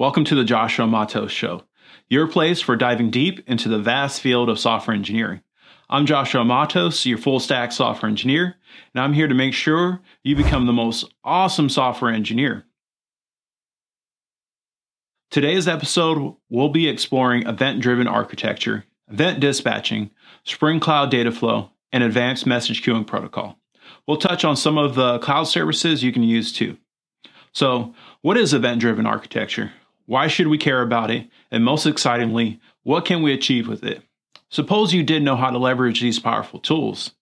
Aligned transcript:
Welcome 0.00 0.24
to 0.24 0.34
the 0.34 0.44
Joshua 0.44 0.86
Matos 0.86 1.30
Show, 1.30 1.64
your 2.08 2.26
place 2.26 2.62
for 2.62 2.74
diving 2.74 3.10
deep 3.10 3.46
into 3.46 3.68
the 3.68 3.78
vast 3.78 4.22
field 4.22 4.48
of 4.48 4.58
software 4.58 4.96
engineering. 4.96 5.42
I'm 5.90 6.06
Joshua 6.06 6.42
Matos, 6.42 7.04
your 7.04 7.18
full 7.18 7.38
stack 7.38 7.70
software 7.70 8.08
engineer, 8.08 8.56
and 8.94 9.04
I'm 9.04 9.12
here 9.12 9.28
to 9.28 9.34
make 9.34 9.52
sure 9.52 10.00
you 10.22 10.36
become 10.36 10.64
the 10.64 10.72
most 10.72 11.04
awesome 11.22 11.68
software 11.68 12.10
engineer. 12.10 12.64
Today's 15.30 15.68
episode, 15.68 16.34
we'll 16.48 16.70
be 16.70 16.88
exploring 16.88 17.46
event 17.46 17.82
driven 17.82 18.06
architecture, 18.06 18.86
event 19.08 19.38
dispatching, 19.38 20.12
Spring 20.44 20.80
Cloud 20.80 21.10
data 21.10 21.30
flow, 21.30 21.72
and 21.92 22.02
advanced 22.02 22.46
message 22.46 22.82
queuing 22.82 23.06
protocol. 23.06 23.58
We'll 24.08 24.16
touch 24.16 24.46
on 24.46 24.56
some 24.56 24.78
of 24.78 24.94
the 24.94 25.18
cloud 25.18 25.44
services 25.44 26.02
you 26.02 26.10
can 26.10 26.22
use 26.22 26.54
too. 26.54 26.78
So, 27.52 27.94
what 28.22 28.38
is 28.38 28.54
event 28.54 28.80
driven 28.80 29.04
architecture? 29.04 29.72
Why 30.10 30.26
should 30.26 30.48
we 30.48 30.58
care 30.58 30.82
about 30.82 31.12
it? 31.12 31.28
And 31.52 31.62
most 31.64 31.86
excitingly, 31.86 32.58
what 32.82 33.04
can 33.04 33.22
we 33.22 33.32
achieve 33.32 33.68
with 33.68 33.84
it? 33.84 34.02
Suppose 34.48 34.92
you 34.92 35.04
did 35.04 35.22
know 35.22 35.36
how 35.36 35.50
to 35.50 35.58
leverage 35.58 36.00
these 36.00 36.18
powerful 36.18 36.58
tools. 36.58 37.12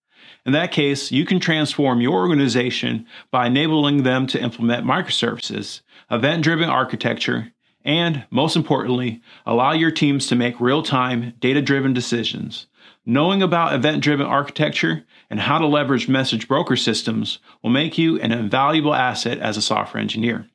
In 0.46 0.52
that 0.54 0.72
case, 0.72 1.12
you 1.12 1.26
can 1.26 1.38
transform 1.38 2.00
your 2.00 2.14
organization 2.14 3.04
by 3.30 3.46
enabling 3.46 4.04
them 4.04 4.26
to 4.28 4.40
implement 4.40 4.86
microservices, 4.86 5.82
event 6.10 6.42
driven 6.42 6.70
architecture, 6.70 7.52
and 7.84 8.24
most 8.30 8.56
importantly, 8.56 9.20
allow 9.44 9.72
your 9.72 9.90
teams 9.90 10.26
to 10.28 10.34
make 10.34 10.58
real 10.58 10.82
time, 10.82 11.34
data 11.40 11.60
driven 11.60 11.92
decisions. 11.92 12.68
Knowing 13.04 13.42
about 13.42 13.74
event 13.74 14.02
driven 14.02 14.24
architecture 14.24 15.04
and 15.28 15.40
how 15.40 15.58
to 15.58 15.66
leverage 15.66 16.08
message 16.08 16.48
broker 16.48 16.74
systems 16.74 17.38
will 17.62 17.68
make 17.68 17.98
you 17.98 18.18
an 18.20 18.32
invaluable 18.32 18.94
asset 18.94 19.38
as 19.40 19.58
a 19.58 19.62
software 19.62 20.00
engineer. 20.00 20.48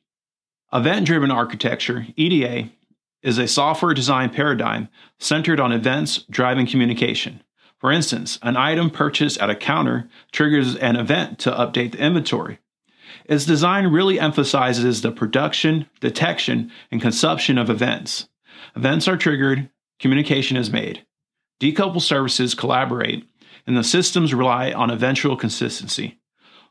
Event 0.74 1.06
driven 1.06 1.30
architecture, 1.30 2.04
EDA, 2.16 2.68
is 3.22 3.38
a 3.38 3.46
software 3.46 3.94
design 3.94 4.28
paradigm 4.28 4.88
centered 5.20 5.60
on 5.60 5.70
events 5.70 6.24
driving 6.28 6.66
communication. 6.66 7.44
For 7.78 7.92
instance, 7.92 8.40
an 8.42 8.56
item 8.56 8.90
purchased 8.90 9.38
at 9.38 9.50
a 9.50 9.54
counter 9.54 10.08
triggers 10.32 10.74
an 10.74 10.96
event 10.96 11.38
to 11.40 11.52
update 11.52 11.92
the 11.92 11.98
inventory. 11.98 12.58
Its 13.24 13.44
design 13.44 13.86
really 13.86 14.18
emphasizes 14.18 15.00
the 15.00 15.12
production, 15.12 15.88
detection, 16.00 16.72
and 16.90 17.00
consumption 17.00 17.56
of 17.56 17.70
events. 17.70 18.28
Events 18.74 19.06
are 19.06 19.16
triggered, 19.16 19.70
communication 20.00 20.56
is 20.56 20.72
made. 20.72 21.06
Decoupled 21.60 22.02
services 22.02 22.52
collaborate, 22.52 23.28
and 23.64 23.76
the 23.76 23.84
systems 23.84 24.34
rely 24.34 24.72
on 24.72 24.90
eventual 24.90 25.36
consistency. 25.36 26.18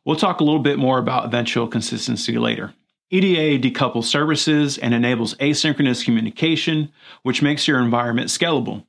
We'll 0.04 0.17
talk 0.17 0.42
a 0.42 0.44
little 0.44 0.60
bit 0.60 0.78
more 0.78 1.00
about 1.00 1.23
eventual 1.23 1.67
consistency 1.70 2.38
later. 2.38 2.73
EDA 3.09 3.59
decouples 3.59 4.06
services 4.06 4.78
and 4.78 4.94
enables 4.94 5.36
asynchronous 5.36 6.04
communication, 6.04 6.92
which 7.22 7.42
makes 7.42 7.68
your 7.68 7.80
environment 7.80 8.30
scalable. 8.30 8.86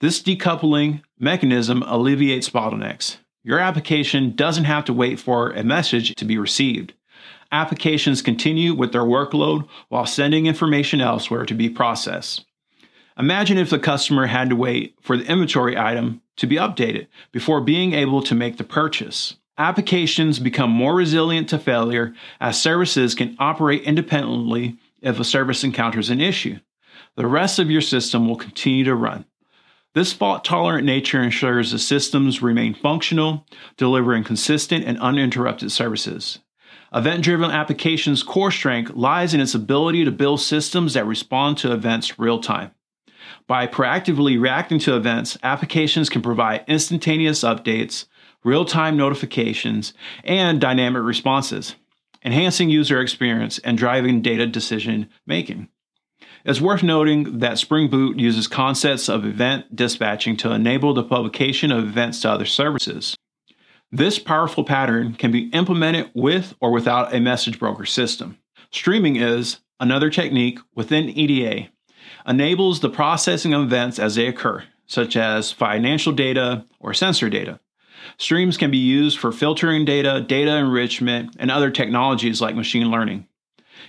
This 0.00 0.22
decoupling 0.22 1.02
mechanism 1.18 1.82
alleviates 1.82 2.48
bottlenecks. 2.48 3.18
Your 3.42 3.58
application 3.58 4.34
doesn't 4.34 4.64
have 4.64 4.84
to 4.86 4.92
wait 4.92 5.20
for 5.20 5.50
a 5.50 5.64
message 5.64 6.14
to 6.14 6.24
be 6.24 6.38
received. 6.38 6.94
Applications 7.52 8.22
continue 8.22 8.74
with 8.74 8.92
their 8.92 9.02
workload 9.02 9.68
while 9.88 10.06
sending 10.06 10.46
information 10.46 11.00
elsewhere 11.00 11.44
to 11.44 11.54
be 11.54 11.68
processed. 11.68 12.44
Imagine 13.18 13.58
if 13.58 13.70
the 13.70 13.78
customer 13.78 14.26
had 14.26 14.48
to 14.50 14.56
wait 14.56 14.94
for 15.02 15.16
the 15.16 15.24
inventory 15.24 15.76
item 15.76 16.22
to 16.36 16.46
be 16.46 16.56
updated 16.56 17.06
before 17.32 17.60
being 17.60 17.92
able 17.92 18.22
to 18.22 18.34
make 18.34 18.56
the 18.56 18.64
purchase. 18.64 19.36
Applications 19.60 20.38
become 20.38 20.70
more 20.70 20.94
resilient 20.94 21.50
to 21.50 21.58
failure 21.58 22.14
as 22.40 22.58
services 22.58 23.14
can 23.14 23.36
operate 23.38 23.82
independently 23.82 24.78
if 25.02 25.20
a 25.20 25.24
service 25.24 25.62
encounters 25.62 26.08
an 26.08 26.18
issue. 26.18 26.58
The 27.16 27.26
rest 27.26 27.58
of 27.58 27.70
your 27.70 27.82
system 27.82 28.26
will 28.26 28.36
continue 28.36 28.84
to 28.84 28.94
run. 28.94 29.26
This 29.92 30.14
fault 30.14 30.46
tolerant 30.46 30.86
nature 30.86 31.22
ensures 31.22 31.72
the 31.72 31.78
systems 31.78 32.40
remain 32.40 32.72
functional, 32.72 33.46
delivering 33.76 34.24
consistent 34.24 34.86
and 34.86 34.98
uninterrupted 34.98 35.70
services. 35.70 36.38
Event 36.94 37.22
driven 37.22 37.50
applications' 37.50 38.22
core 38.22 38.50
strength 38.50 38.92
lies 38.94 39.34
in 39.34 39.42
its 39.42 39.54
ability 39.54 40.06
to 40.06 40.10
build 40.10 40.40
systems 40.40 40.94
that 40.94 41.04
respond 41.04 41.58
to 41.58 41.70
events 41.70 42.18
real 42.18 42.40
time. 42.40 42.70
By 43.46 43.66
proactively 43.66 44.40
reacting 44.40 44.78
to 44.80 44.96
events, 44.96 45.36
applications 45.42 46.08
can 46.08 46.22
provide 46.22 46.64
instantaneous 46.66 47.42
updates, 47.44 48.06
real 48.44 48.64
time 48.64 48.96
notifications, 48.96 49.92
and 50.24 50.60
dynamic 50.60 51.02
responses, 51.02 51.76
enhancing 52.24 52.70
user 52.70 53.00
experience 53.00 53.58
and 53.60 53.76
driving 53.76 54.22
data 54.22 54.46
decision 54.46 55.08
making. 55.26 55.68
It's 56.44 56.60
worth 56.60 56.82
noting 56.82 57.40
that 57.40 57.58
Spring 57.58 57.90
Boot 57.90 58.18
uses 58.18 58.48
concepts 58.48 59.08
of 59.08 59.26
event 59.26 59.76
dispatching 59.76 60.36
to 60.38 60.52
enable 60.52 60.94
the 60.94 61.02
publication 61.02 61.70
of 61.70 61.84
events 61.84 62.22
to 62.22 62.30
other 62.30 62.46
services. 62.46 63.16
This 63.92 64.18
powerful 64.18 64.64
pattern 64.64 65.14
can 65.14 65.32
be 65.32 65.50
implemented 65.50 66.10
with 66.14 66.54
or 66.60 66.70
without 66.70 67.14
a 67.14 67.20
message 67.20 67.58
broker 67.58 67.84
system. 67.84 68.38
Streaming 68.70 69.16
is 69.16 69.58
another 69.80 70.08
technique 70.10 70.60
within 70.74 71.08
EDA, 71.08 71.68
enables 72.26 72.80
the 72.80 72.88
processing 72.88 73.52
of 73.52 73.62
events 73.62 73.98
as 73.98 74.14
they 74.14 74.26
occur, 74.26 74.64
such 74.86 75.16
as 75.16 75.52
financial 75.52 76.12
data 76.12 76.64
or 76.78 76.94
sensor 76.94 77.28
data. 77.28 77.60
Streams 78.16 78.56
can 78.56 78.70
be 78.70 78.78
used 78.78 79.18
for 79.18 79.32
filtering 79.32 79.84
data, 79.84 80.24
data 80.26 80.56
enrichment, 80.56 81.36
and 81.38 81.50
other 81.50 81.70
technologies 81.70 82.40
like 82.40 82.54
machine 82.54 82.90
learning. 82.90 83.26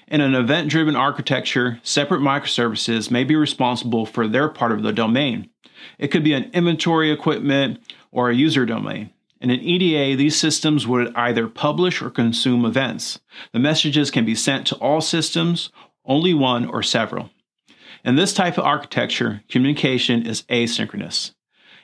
In 0.08 0.22
an 0.22 0.36
event 0.36 0.70
driven 0.70 0.96
architecture, 0.96 1.80
separate 1.84 2.22
microservices 2.22 3.12
may 3.12 3.24
be 3.24 3.36
responsible 3.36 4.06
for 4.06 4.28
their 4.28 4.50
part 4.50 4.72
of 4.72 4.84
the 4.84 4.94
domain. 4.94 5.50
It 5.98 6.10
could 6.10 6.24
be 6.24 6.34
an 6.34 6.50
inventory 6.54 7.12
equipment 7.12 7.80
or 8.12 8.30
a 8.30 8.36
user 8.36 8.66
domain. 8.66 9.12
In 9.40 9.50
an 9.50 9.60
EDA, 9.60 10.16
these 10.16 10.38
systems 10.38 10.86
would 10.86 11.16
either 11.16 11.48
publish 11.48 12.02
or 12.02 12.10
consume 12.10 12.64
events. 12.64 13.20
The 13.54 13.60
messages 13.60 14.12
can 14.12 14.24
be 14.24 14.36
sent 14.36 14.68
to 14.68 14.76
all 14.76 15.02
systems, 15.02 15.72
only 16.06 16.34
one, 16.34 16.66
or 16.66 16.84
several. 16.84 17.32
In 18.06 18.16
this 18.16 18.34
type 18.34 18.58
of 18.58 18.66
architecture, 18.66 19.42
communication 19.50 20.26
is 20.26 20.44
asynchronous 20.44 21.34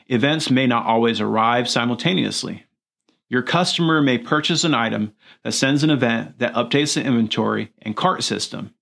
events 0.09 0.50
may 0.50 0.68
not 0.68 0.85
always 0.85 1.22
arrive 1.22 1.69
simultaneously. 1.69 2.66
Your 3.29 3.41
customer 3.41 4.01
may 4.01 4.18
purchase 4.18 4.63
an 4.63 4.73
item 4.73 5.13
that 5.44 5.51
sends 5.51 5.84
an 5.84 5.90
event 5.90 6.40
that 6.40 6.53
updates 6.53 6.95
the 6.95 7.03
inventory 7.03 7.72
and 7.81 7.95
cart 7.95 8.23
system. 8.23 8.73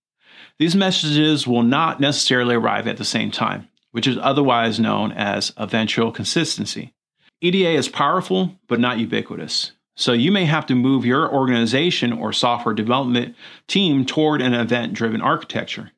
These 0.59 0.75
messages 0.75 1.47
will 1.47 1.63
not 1.63 1.99
necessarily 1.99 2.55
arrive 2.55 2.87
at 2.87 2.97
the 2.97 3.03
same 3.03 3.31
time, 3.31 3.67
which 3.91 4.07
is 4.07 4.17
otherwise 4.21 4.79
known 4.79 5.11
as 5.11 5.51
eventual 5.57 6.11
consistency. 6.11 6.93
EDA 7.41 7.71
is 7.71 7.89
powerful 7.89 8.55
but 8.67 8.79
not 8.79 8.99
ubiquitous. 8.99 9.71
So 9.97 10.11
you 10.11 10.31
may 10.31 10.45
have 10.45 10.65
to 10.67 10.75
move 10.75 11.05
your 11.05 11.31
organization 11.31 12.13
or 12.13 12.33
software 12.33 12.75
development 12.75 13.35
team 13.67 14.05
toward 14.05 14.41
an 14.41 14.53
event 14.53 14.93
driven 14.93 15.21
architecture. 15.21 15.91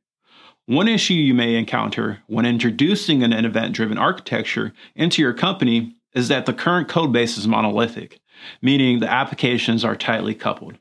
One 0.67 0.89
issue 0.89 1.13
you 1.13 1.33
may 1.33 1.55
encounter 1.55 2.19
when 2.27 2.45
introducing 2.45 3.23
an 3.23 3.31
event 3.31 3.73
driven 3.73 3.97
architecture 3.97 4.73
into 4.97 5.21
your 5.21 5.33
company 5.33 5.95
is 6.13 6.27
that 6.27 6.45
the 6.45 6.51
current 6.51 6.89
code 6.89 7.13
base 7.13 7.37
is 7.37 7.47
monolithic, 7.47 8.19
meaning 8.61 8.99
the 8.99 9.09
applications 9.09 9.85
are 9.85 9.95
tightly 9.95 10.35
coupled. 10.35 10.77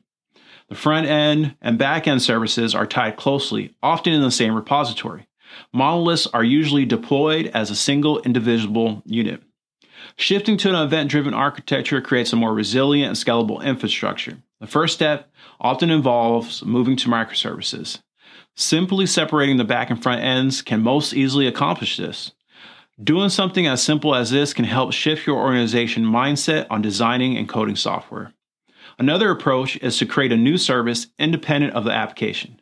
The 0.67 0.75
front 0.75 1.07
end 1.07 1.55
and 1.61 1.77
back 1.77 2.05
end 2.05 2.21
services 2.21 2.75
are 2.75 2.85
tied 2.85 3.15
closely, 3.15 3.75
often 3.81 4.11
in 4.11 4.21
the 4.21 4.29
same 4.29 4.55
repository. 4.55 5.25
Monoliths 5.71 6.27
are 6.27 6.43
usually 6.43 6.83
deployed 6.83 7.49
as 7.53 7.71
a 7.71 7.75
single 7.75 8.19
indivisible 8.23 9.03
unit. 9.05 9.41
Shifting 10.17 10.57
to 10.57 10.69
an 10.69 10.75
event 10.75 11.09
driven 11.09 11.33
architecture 11.33 12.01
creates 12.01 12.33
a 12.33 12.35
more 12.35 12.53
resilient 12.53 13.07
and 13.07 13.17
scalable 13.17 13.63
infrastructure. 13.63 14.39
The 14.59 14.67
first 14.67 14.95
step 14.95 15.31
often 15.61 15.89
involves 15.89 16.65
moving 16.65 16.97
to 16.97 17.07
microservices. 17.07 18.01
Simply 18.59 19.05
separating 19.05 19.57
the 19.57 19.63
back 19.63 19.91
and 19.91 20.01
front 20.01 20.23
ends 20.23 20.63
can 20.63 20.81
most 20.81 21.13
easily 21.13 21.45
accomplish 21.45 21.95
this. 21.95 22.31
Doing 23.01 23.29
something 23.29 23.67
as 23.67 23.83
simple 23.83 24.15
as 24.15 24.31
this 24.31 24.51
can 24.51 24.65
help 24.65 24.93
shift 24.93 25.27
your 25.27 25.37
organization 25.37 26.03
mindset 26.03 26.65
on 26.71 26.81
designing 26.81 27.37
and 27.37 27.47
coding 27.47 27.75
software. 27.75 28.33
Another 28.97 29.29
approach 29.29 29.77
is 29.77 29.99
to 29.99 30.07
create 30.07 30.31
a 30.31 30.37
new 30.37 30.57
service 30.57 31.05
independent 31.19 31.75
of 31.75 31.83
the 31.83 31.91
application. 31.91 32.59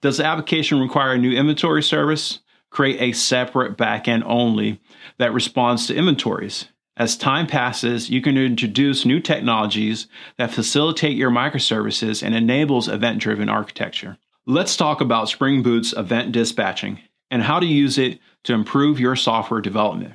Does 0.00 0.18
the 0.18 0.24
application 0.24 0.78
require 0.78 1.14
a 1.14 1.18
new 1.18 1.32
inventory 1.32 1.82
service? 1.82 2.38
Create 2.70 3.00
a 3.00 3.10
separate 3.10 3.76
backend 3.76 4.22
only 4.24 4.80
that 5.18 5.34
responds 5.34 5.88
to 5.88 5.96
inventories. 5.96 6.68
As 6.96 7.16
time 7.16 7.48
passes, 7.48 8.08
you 8.08 8.22
can 8.22 8.38
introduce 8.38 9.04
new 9.04 9.18
technologies 9.18 10.06
that 10.38 10.52
facilitate 10.52 11.16
your 11.16 11.32
microservices 11.32 12.22
and 12.22 12.32
enables 12.32 12.86
event-driven 12.86 13.48
architecture. 13.48 14.18
Let's 14.46 14.76
talk 14.76 15.00
about 15.00 15.28
Spring 15.28 15.62
Boot's 15.62 15.92
event 15.92 16.32
dispatching 16.32 16.98
and 17.30 17.44
how 17.44 17.60
to 17.60 17.66
use 17.66 17.96
it 17.96 18.18
to 18.42 18.54
improve 18.54 18.98
your 18.98 19.14
software 19.14 19.60
development. 19.60 20.14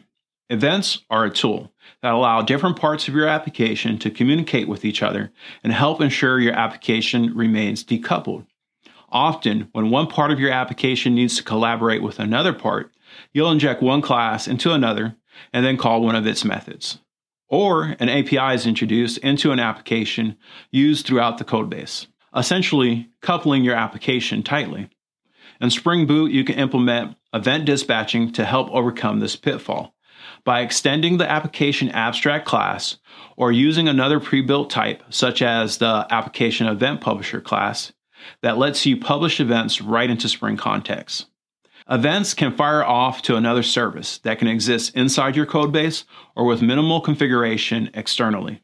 Events 0.49 1.05
are 1.09 1.23
a 1.23 1.29
tool 1.29 1.71
that 2.01 2.11
allow 2.11 2.41
different 2.41 2.75
parts 2.75 3.07
of 3.07 3.13
your 3.13 3.29
application 3.29 3.97
to 3.99 4.11
communicate 4.11 4.67
with 4.67 4.83
each 4.83 5.01
other 5.01 5.31
and 5.63 5.71
help 5.71 6.01
ensure 6.01 6.41
your 6.41 6.51
application 6.51 7.37
remains 7.37 7.85
decoupled. 7.85 8.45
Often, 9.09 9.69
when 9.71 9.91
one 9.91 10.07
part 10.07 10.31
of 10.31 10.41
your 10.41 10.51
application 10.51 11.15
needs 11.15 11.37
to 11.37 11.43
collaborate 11.43 12.03
with 12.03 12.19
another 12.19 12.51
part, 12.51 12.91
you'll 13.31 13.49
inject 13.49 13.81
one 13.81 14.01
class 14.01 14.45
into 14.45 14.73
another 14.73 15.15
and 15.53 15.65
then 15.65 15.77
call 15.77 16.01
one 16.01 16.15
of 16.15 16.27
its 16.27 16.43
methods. 16.43 16.99
Or 17.47 17.95
an 17.97 18.09
API 18.09 18.55
is 18.55 18.67
introduced 18.67 19.19
into 19.19 19.53
an 19.53 19.59
application 19.61 20.35
used 20.69 21.05
throughout 21.05 21.37
the 21.37 21.45
codebase, 21.45 22.07
essentially 22.37 23.09
coupling 23.21 23.63
your 23.63 23.75
application 23.75 24.43
tightly. 24.43 24.89
In 25.59 25.69
Spring 25.69 26.05
Boot, 26.05 26.31
you 26.31 26.43
can 26.43 26.55
implement 26.55 27.17
event 27.33 27.65
dispatching 27.65 28.31
to 28.33 28.45
help 28.45 28.69
overcome 28.71 29.19
this 29.19 29.35
pitfall 29.35 29.95
by 30.43 30.61
extending 30.61 31.17
the 31.17 31.29
application 31.29 31.89
abstract 31.89 32.45
class 32.45 32.97
or 33.35 33.51
using 33.51 33.87
another 33.87 34.19
pre-built 34.19 34.69
type 34.69 35.03
such 35.09 35.41
as 35.41 35.77
the 35.77 36.05
application 36.09 36.67
event 36.67 37.01
publisher 37.01 37.41
class 37.41 37.91
that 38.41 38.57
lets 38.57 38.85
you 38.85 38.97
publish 38.97 39.39
events 39.39 39.81
right 39.81 40.09
into 40.09 40.29
Spring 40.29 40.57
context. 40.57 41.27
Events 41.89 42.33
can 42.33 42.55
fire 42.55 42.83
off 42.83 43.21
to 43.21 43.35
another 43.35 43.63
service 43.63 44.17
that 44.19 44.39
can 44.39 44.47
exist 44.47 44.95
inside 44.95 45.35
your 45.35 45.45
codebase 45.45 46.03
or 46.35 46.45
with 46.45 46.61
minimal 46.61 46.99
configuration 46.99 47.89
externally. 47.93 48.61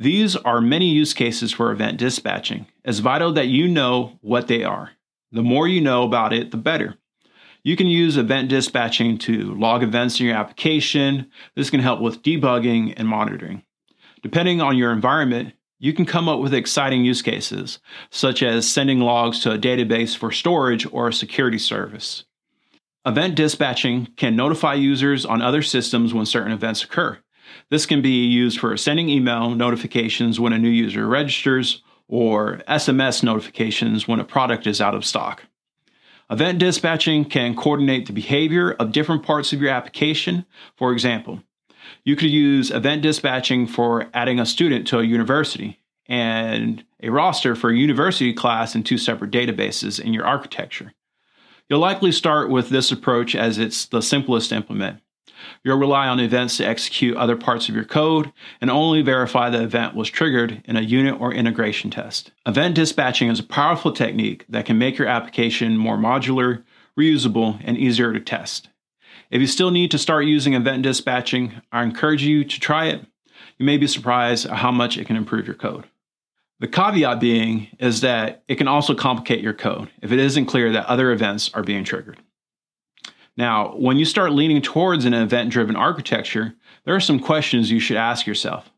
These 0.00 0.36
are 0.36 0.60
many 0.60 0.90
use 0.90 1.12
cases 1.12 1.50
for 1.50 1.72
event 1.72 1.98
dispatching. 1.98 2.66
It's 2.84 3.00
vital 3.00 3.32
that 3.32 3.48
you 3.48 3.66
know 3.66 4.18
what 4.20 4.46
they 4.46 4.62
are. 4.62 4.92
The 5.32 5.42
more 5.42 5.66
you 5.66 5.80
know 5.80 6.04
about 6.04 6.32
it, 6.32 6.52
the 6.52 6.56
better. 6.56 6.94
You 7.64 7.76
can 7.76 7.88
use 7.88 8.16
event 8.16 8.48
dispatching 8.48 9.18
to 9.18 9.54
log 9.54 9.82
events 9.82 10.20
in 10.20 10.26
your 10.26 10.36
application. 10.36 11.30
This 11.56 11.68
can 11.68 11.80
help 11.80 12.00
with 12.00 12.22
debugging 12.22 12.94
and 12.96 13.08
monitoring. 13.08 13.64
Depending 14.22 14.60
on 14.60 14.76
your 14.76 14.92
environment, 14.92 15.54
you 15.80 15.92
can 15.92 16.06
come 16.06 16.28
up 16.28 16.38
with 16.38 16.54
exciting 16.54 17.04
use 17.04 17.20
cases, 17.20 17.80
such 18.10 18.40
as 18.40 18.68
sending 18.68 19.00
logs 19.00 19.40
to 19.40 19.52
a 19.52 19.58
database 19.58 20.16
for 20.16 20.30
storage 20.30 20.86
or 20.92 21.08
a 21.08 21.12
security 21.12 21.58
service. 21.58 22.24
Event 23.04 23.34
dispatching 23.34 24.06
can 24.16 24.36
notify 24.36 24.74
users 24.74 25.26
on 25.26 25.42
other 25.42 25.62
systems 25.62 26.14
when 26.14 26.26
certain 26.26 26.52
events 26.52 26.84
occur. 26.84 27.18
This 27.70 27.86
can 27.86 28.02
be 28.02 28.26
used 28.26 28.58
for 28.58 28.76
sending 28.76 29.08
email 29.08 29.50
notifications 29.50 30.40
when 30.40 30.52
a 30.52 30.58
new 30.58 30.68
user 30.68 31.06
registers 31.06 31.82
or 32.08 32.62
SMS 32.68 33.22
notifications 33.22 34.08
when 34.08 34.20
a 34.20 34.24
product 34.24 34.66
is 34.66 34.80
out 34.80 34.94
of 34.94 35.04
stock. 35.04 35.44
Event 36.30 36.58
dispatching 36.58 37.24
can 37.24 37.54
coordinate 37.54 38.06
the 38.06 38.12
behavior 38.12 38.72
of 38.72 38.92
different 38.92 39.22
parts 39.22 39.52
of 39.52 39.62
your 39.62 39.70
application. 39.70 40.44
For 40.76 40.92
example, 40.92 41.42
you 42.04 42.16
could 42.16 42.30
use 42.30 42.70
event 42.70 43.02
dispatching 43.02 43.66
for 43.66 44.08
adding 44.12 44.38
a 44.38 44.46
student 44.46 44.86
to 44.88 44.98
a 44.98 45.04
university 45.04 45.80
and 46.06 46.84
a 47.02 47.10
roster 47.10 47.54
for 47.54 47.70
a 47.70 47.76
university 47.76 48.32
class 48.32 48.74
in 48.74 48.82
two 48.82 48.98
separate 48.98 49.30
databases 49.30 50.00
in 50.00 50.12
your 50.12 50.26
architecture. 50.26 50.92
You'll 51.68 51.80
likely 51.80 52.12
start 52.12 52.50
with 52.50 52.70
this 52.70 52.90
approach 52.90 53.34
as 53.34 53.58
it's 53.58 53.86
the 53.86 54.00
simplest 54.00 54.50
to 54.50 54.56
implement. 54.56 55.00
You'll 55.64 55.78
rely 55.78 56.08
on 56.08 56.20
events 56.20 56.56
to 56.56 56.64
execute 56.64 57.16
other 57.16 57.36
parts 57.36 57.68
of 57.68 57.74
your 57.74 57.84
code 57.84 58.32
and 58.60 58.70
only 58.70 59.02
verify 59.02 59.50
the 59.50 59.62
event 59.62 59.94
was 59.94 60.10
triggered 60.10 60.62
in 60.64 60.76
a 60.76 60.82
unit 60.82 61.20
or 61.20 61.32
integration 61.32 61.90
test. 61.90 62.32
Event 62.46 62.74
dispatching 62.74 63.28
is 63.28 63.40
a 63.40 63.44
powerful 63.44 63.92
technique 63.92 64.44
that 64.48 64.66
can 64.66 64.78
make 64.78 64.98
your 64.98 65.08
application 65.08 65.76
more 65.76 65.96
modular, 65.96 66.64
reusable, 66.98 67.60
and 67.64 67.76
easier 67.76 68.12
to 68.12 68.20
test. 68.20 68.68
If 69.30 69.40
you 69.40 69.46
still 69.46 69.70
need 69.70 69.90
to 69.90 69.98
start 69.98 70.24
using 70.24 70.54
event 70.54 70.82
dispatching, 70.82 71.60
I 71.70 71.82
encourage 71.82 72.22
you 72.22 72.44
to 72.44 72.60
try 72.60 72.86
it. 72.86 73.04
You 73.58 73.66
may 73.66 73.76
be 73.76 73.86
surprised 73.86 74.46
at 74.46 74.58
how 74.58 74.70
much 74.70 74.96
it 74.96 75.06
can 75.06 75.16
improve 75.16 75.46
your 75.46 75.56
code. 75.56 75.84
The 76.60 76.68
caveat 76.68 77.20
being 77.20 77.68
is 77.78 78.00
that 78.00 78.42
it 78.48 78.56
can 78.56 78.66
also 78.66 78.94
complicate 78.94 79.40
your 79.40 79.54
code 79.54 79.90
if 80.02 80.10
it 80.10 80.18
isn't 80.18 80.46
clear 80.46 80.72
that 80.72 80.86
other 80.86 81.12
events 81.12 81.50
are 81.54 81.62
being 81.62 81.84
triggered. 81.84 82.18
Now, 83.38 83.68
when 83.76 83.98
you 83.98 84.04
start 84.04 84.32
leaning 84.32 84.60
towards 84.60 85.04
an 85.04 85.14
event 85.14 85.50
driven 85.50 85.76
architecture, 85.76 86.56
there 86.84 86.96
are 86.96 87.00
some 87.00 87.20
questions 87.20 87.70
you 87.70 87.78
should 87.78 87.96
ask 87.96 88.26
yourself. 88.26 88.68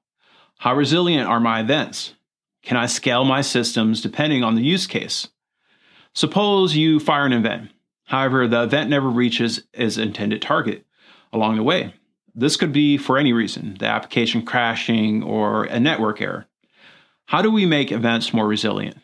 How 0.59 0.75
resilient 0.75 1.27
are 1.27 1.41
my 1.41 1.61
events? 1.61 2.13
Can 2.63 2.77
I 2.77 2.85
scale 2.85 3.25
my 3.25 3.41
systems 3.41 4.03
depending 4.03 4.45
on 4.45 4.57
the 4.57 4.63
use 4.63 4.87
case? 4.87 5.29
Suppose 6.13 6.77
you 6.77 7.01
fire 7.01 7.25
an 7.25 7.33
event. 7.33 7.71
However, 8.05 8.47
the 8.47 8.63
event 8.65 8.91
never 8.91 9.09
reaches 9.09 9.63
its 9.73 9.97
intended 9.97 10.43
target 10.43 10.85
along 11.33 11.57
the 11.57 11.63
way. 11.63 11.95
This 12.35 12.57
could 12.57 12.73
be 12.73 12.99
for 12.99 13.17
any 13.17 13.33
reason 13.33 13.77
the 13.79 13.87
application 13.87 14.43
crashing 14.43 15.23
or 15.23 15.65
a 15.65 15.81
network 15.81 16.21
error. 16.21 16.47
How 17.25 17.41
do 17.41 17.51
we 17.51 17.65
make 17.65 17.91
events 17.91 18.35
more 18.35 18.47
resilient? 18.47 18.99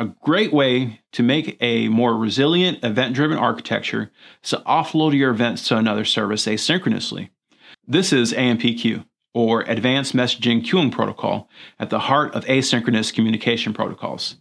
A 0.00 0.06
great 0.22 0.50
way 0.50 1.02
to 1.12 1.22
make 1.22 1.58
a 1.60 1.88
more 1.88 2.16
resilient 2.16 2.82
event 2.82 3.14
driven 3.14 3.36
architecture 3.36 4.10
is 4.42 4.48
to 4.48 4.62
offload 4.66 5.14
your 5.14 5.30
events 5.30 5.68
to 5.68 5.76
another 5.76 6.06
service 6.06 6.46
asynchronously. 6.46 7.28
This 7.86 8.10
is 8.10 8.32
AMPQ, 8.32 9.04
or 9.34 9.60
Advanced 9.60 10.16
Messaging 10.16 10.64
Queuing 10.64 10.90
Protocol, 10.90 11.50
at 11.78 11.90
the 11.90 11.98
heart 11.98 12.34
of 12.34 12.46
asynchronous 12.46 13.12
communication 13.12 13.74
protocols. 13.74 14.36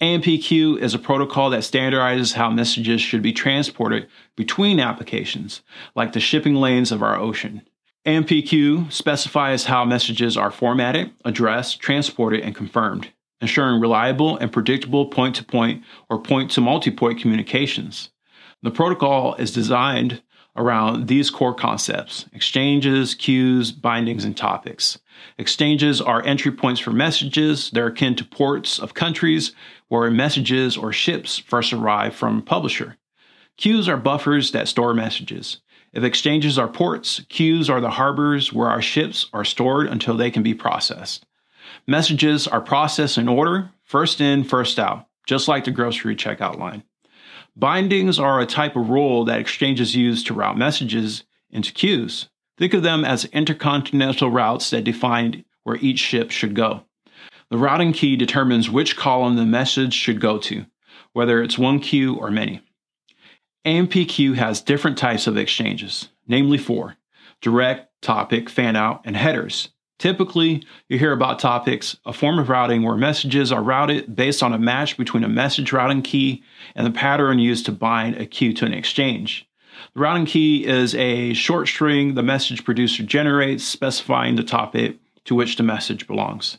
AMPQ 0.00 0.78
is 0.78 0.94
a 0.94 1.00
protocol 1.00 1.50
that 1.50 1.62
standardizes 1.62 2.34
how 2.34 2.48
messages 2.48 3.00
should 3.00 3.20
be 3.20 3.32
transported 3.32 4.06
between 4.36 4.78
applications, 4.78 5.62
like 5.96 6.12
the 6.12 6.20
shipping 6.20 6.54
lanes 6.54 6.92
of 6.92 7.02
our 7.02 7.18
ocean. 7.18 7.62
AMPQ 8.06 8.92
specifies 8.92 9.64
how 9.64 9.84
messages 9.84 10.36
are 10.36 10.52
formatted, 10.52 11.10
addressed, 11.24 11.80
transported, 11.80 12.42
and 12.42 12.54
confirmed, 12.54 13.08
ensuring 13.40 13.80
reliable 13.80 14.36
and 14.36 14.52
predictable 14.52 15.06
point 15.06 15.36
to 15.36 15.44
point 15.44 15.82
or 16.08 16.20
point 16.20 16.50
to 16.52 16.60
multi 16.60 16.90
point 16.90 17.20
communications. 17.20 18.10
The 18.62 18.70
protocol 18.70 19.34
is 19.34 19.52
designed 19.52 20.22
around 20.56 21.08
these 21.08 21.30
core 21.30 21.54
concepts 21.54 22.26
exchanges, 22.32 23.14
queues, 23.14 23.72
bindings, 23.72 24.24
and 24.24 24.36
topics. 24.36 24.98
Exchanges 25.38 26.00
are 26.00 26.24
entry 26.24 26.52
points 26.52 26.80
for 26.80 26.90
messages. 26.90 27.70
They're 27.70 27.88
akin 27.88 28.14
to 28.16 28.24
ports 28.24 28.78
of 28.78 28.94
countries 28.94 29.52
where 29.88 30.10
messages 30.10 30.76
or 30.76 30.92
ships 30.92 31.38
first 31.38 31.72
arrive 31.72 32.14
from 32.14 32.38
a 32.38 32.42
publisher. 32.42 32.96
Queues 33.56 33.88
are 33.88 33.96
buffers 33.96 34.52
that 34.52 34.68
store 34.68 34.94
messages. 34.94 35.60
If 35.92 36.02
exchanges 36.02 36.58
are 36.58 36.66
ports, 36.66 37.20
queues 37.28 37.70
are 37.70 37.80
the 37.80 37.90
harbors 37.90 38.52
where 38.52 38.68
our 38.68 38.82
ships 38.82 39.26
are 39.32 39.44
stored 39.44 39.86
until 39.86 40.16
they 40.16 40.30
can 40.30 40.42
be 40.42 40.54
processed. 40.54 41.24
Messages 41.86 42.46
are 42.46 42.60
processed 42.60 43.18
in 43.18 43.28
order, 43.28 43.70
first 43.84 44.20
in, 44.20 44.44
first 44.44 44.78
out, 44.78 45.06
just 45.26 45.48
like 45.48 45.64
the 45.64 45.70
grocery 45.70 46.16
checkout 46.16 46.58
line. 46.58 46.82
Bindings 47.56 48.18
are 48.18 48.40
a 48.40 48.46
type 48.46 48.74
of 48.74 48.88
rule 48.88 49.24
that 49.26 49.38
exchanges 49.38 49.94
use 49.94 50.24
to 50.24 50.34
route 50.34 50.56
messages 50.56 51.24
into 51.50 51.72
queues. 51.72 52.28
Think 52.56 52.74
of 52.74 52.82
them 52.82 53.04
as 53.04 53.26
intercontinental 53.26 54.30
routes 54.30 54.70
that 54.70 54.84
define 54.84 55.44
where 55.62 55.76
each 55.76 55.98
ship 55.98 56.30
should 56.30 56.54
go. 56.54 56.84
The 57.50 57.58
routing 57.58 57.92
key 57.92 58.16
determines 58.16 58.70
which 58.70 58.96
column 58.96 59.36
the 59.36 59.44
message 59.44 59.92
should 59.92 60.20
go 60.20 60.38
to, 60.38 60.66
whether 61.12 61.42
it's 61.42 61.58
one 61.58 61.80
queue 61.80 62.14
or 62.16 62.30
many. 62.30 62.62
AMPQ 63.64 64.34
has 64.34 64.60
different 64.60 64.98
types 64.98 65.26
of 65.26 65.36
exchanges, 65.36 66.08
namely 66.26 66.58
four 66.58 66.96
direct, 67.40 67.90
topic, 68.00 68.48
fan 68.48 68.74
out, 68.74 69.02
and 69.04 69.16
headers. 69.16 69.68
Typically, 69.98 70.62
you 70.88 70.98
hear 70.98 71.12
about 71.12 71.38
topics, 71.38 71.96
a 72.04 72.12
form 72.12 72.38
of 72.38 72.48
routing 72.48 72.82
where 72.82 72.96
messages 72.96 73.52
are 73.52 73.62
routed 73.62 74.14
based 74.14 74.42
on 74.42 74.52
a 74.52 74.58
match 74.58 74.96
between 74.96 75.24
a 75.24 75.28
message 75.28 75.72
routing 75.72 76.02
key 76.02 76.42
and 76.74 76.86
the 76.86 76.90
pattern 76.90 77.38
used 77.38 77.64
to 77.66 77.72
bind 77.72 78.16
a 78.16 78.26
queue 78.26 78.52
to 78.54 78.66
an 78.66 78.74
exchange. 78.74 79.48
The 79.94 80.00
routing 80.00 80.26
key 80.26 80.66
is 80.66 80.94
a 80.94 81.32
short 81.34 81.68
string 81.68 82.14
the 82.14 82.22
message 82.22 82.64
producer 82.64 83.02
generates 83.02 83.64
specifying 83.64 84.34
the 84.36 84.42
topic 84.42 84.98
to 85.24 85.34
which 85.34 85.56
the 85.56 85.62
message 85.62 86.06
belongs. 86.06 86.58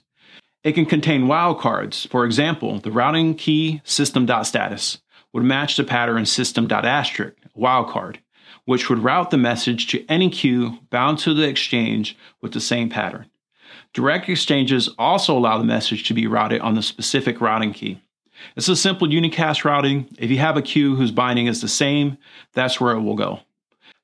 It 0.64 0.74
can 0.74 0.86
contain 0.86 1.26
wildcards. 1.26 2.08
For 2.08 2.26
example, 2.26 2.80
the 2.80 2.92
routing 2.92 3.36
key 3.36 3.82
system.status 3.84 5.00
would 5.34 5.44
match 5.44 5.78
the 5.78 5.84
pattern 5.84 6.26
system.asterisk, 6.26 7.36
wildcard, 7.56 8.18
which 8.66 8.90
would 8.90 9.00
route 9.00 9.32
the 9.32 9.38
message 9.38 9.88
to 9.88 10.06
any 10.08 10.30
queue 10.30 10.80
bound 10.90 11.20
to 11.20 11.34
the 11.34 11.48
exchange 11.48 12.18
with 12.42 12.54
the 12.54 12.60
same 12.60 12.90
pattern. 12.90 13.30
Direct 13.94 14.28
exchanges 14.28 14.90
also 15.00 15.38
allow 15.38 15.58
the 15.58 15.64
message 15.64 16.06
to 16.08 16.14
be 16.14 16.28
routed 16.28 16.62
on 16.62 16.76
the 16.76 16.82
specific 16.82 17.40
routing 17.40 17.72
key. 17.72 18.02
It's 18.56 18.68
a 18.68 18.76
simple 18.76 19.08
unicast 19.08 19.64
routing. 19.64 20.10
If 20.18 20.30
you 20.30 20.38
have 20.40 20.58
a 20.58 20.62
queue 20.62 20.96
whose 20.96 21.12
binding 21.12 21.48
is 21.48 21.62
the 21.62 21.68
same, 21.68 22.18
that's 22.54 22.82
where 22.82 22.94
it 22.94 23.02
will 23.02 23.16
go. 23.16 23.40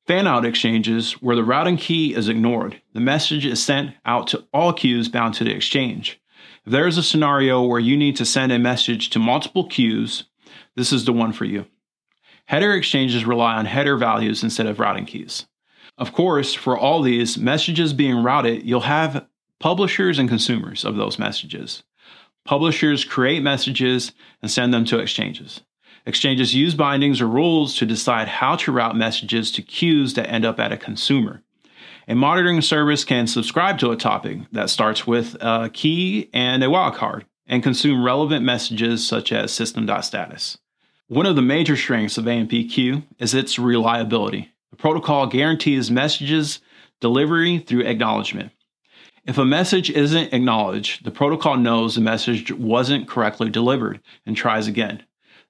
Fan 0.08 0.28
out 0.28 0.46
exchanges, 0.46 1.14
where 1.22 1.36
the 1.36 1.44
routing 1.44 1.78
key 1.78 2.16
is 2.16 2.28
ignored, 2.28 2.82
the 2.94 3.00
message 3.00 3.46
is 3.46 3.64
sent 3.64 3.94
out 4.06 4.28
to 4.28 4.46
all 4.54 4.74
queues 4.74 5.10
bound 5.10 5.34
to 5.36 5.44
the 5.44 5.54
exchange. 5.54 6.20
If 6.66 6.72
there 6.72 6.88
is 6.88 6.98
a 6.98 7.04
scenario 7.04 7.62
where 7.64 7.80
you 7.80 7.96
need 7.98 8.16
to 8.18 8.26
send 8.26 8.52
a 8.52 8.60
message 8.60 9.10
to 9.12 9.20
multiple 9.20 9.68
queues, 9.68 10.26
this 10.76 10.92
is 10.92 11.06
the 11.06 11.14
one 11.14 11.34
for 11.34 11.46
you. 11.46 11.66
Header 12.52 12.74
exchanges 12.74 13.24
rely 13.24 13.56
on 13.56 13.66
header 13.66 13.96
values 13.96 14.44
instead 14.44 14.66
of 14.66 14.78
routing 14.78 15.06
keys. 15.06 15.46
Of 15.98 16.12
course, 16.12 16.54
for 16.54 16.78
all 16.78 17.02
these 17.02 17.38
messages 17.38 17.94
being 17.94 18.24
routed, 18.24 18.64
you'll 18.66 18.82
have 18.82 19.26
publishers 19.62 20.20
and 20.20 20.28
consumers 20.28 20.84
of 20.84 20.98
those 20.98 21.18
messages. 21.18 21.84
Publishers 22.44 23.06
create 23.06 23.42
messages 23.42 24.12
and 24.42 24.52
send 24.52 24.74
them 24.74 24.84
to 24.84 25.00
exchanges. 25.00 25.62
Exchanges 26.06 26.54
use 26.54 26.76
bindings 26.76 27.22
or 27.22 27.28
rules 27.28 27.74
to 27.78 27.86
decide 27.86 28.28
how 28.28 28.58
to 28.58 28.74
route 28.74 28.98
messages 28.98 29.50
to 29.54 29.62
queues 29.62 30.16
that 30.16 30.30
end 30.30 30.44
up 30.44 30.60
at 30.60 30.74
a 30.74 30.78
consumer. 30.78 31.44
A 32.10 32.16
monitoring 32.16 32.60
service 32.60 33.06
can 33.06 33.28
subscribe 33.28 33.80
to 33.80 33.92
a 33.92 33.96
topic 33.96 34.40
that 34.52 34.70
starts 34.70 35.08
with 35.08 35.38
a 35.40 35.70
key 35.72 36.30
and 36.34 36.62
a 36.66 36.68
wildcard 36.68 37.24
and 37.48 37.64
consume 37.64 38.04
relevant 38.04 38.44
messages 38.44 39.08
such 39.08 39.32
as 39.32 39.54
system.status. 39.54 40.58
One 41.12 41.26
of 41.26 41.36
the 41.36 41.42
major 41.42 41.76
strengths 41.76 42.18
of 42.18 42.24
AMPQ 42.24 43.04
is 43.20 43.34
its 43.34 43.60
reliability. 43.60 44.50
The 44.70 44.78
protocol 44.78 45.28
guarantees 45.28 45.92
messages 45.92 46.62
delivery 47.02 47.60
through 47.60 47.82
acknowledgement. 47.82 48.54
If 49.26 49.38
a 49.38 49.44
message 49.44 49.90
isn't 49.90 50.34
acknowledged, 50.34 51.04
the 51.04 51.12
protocol 51.12 51.58
knows 51.58 51.96
the 51.96 52.02
message 52.02 52.54
wasn't 52.54 53.10
correctly 53.10 53.50
delivered 53.50 54.00
and 54.26 54.38
tries 54.38 54.68
again. 54.68 55.04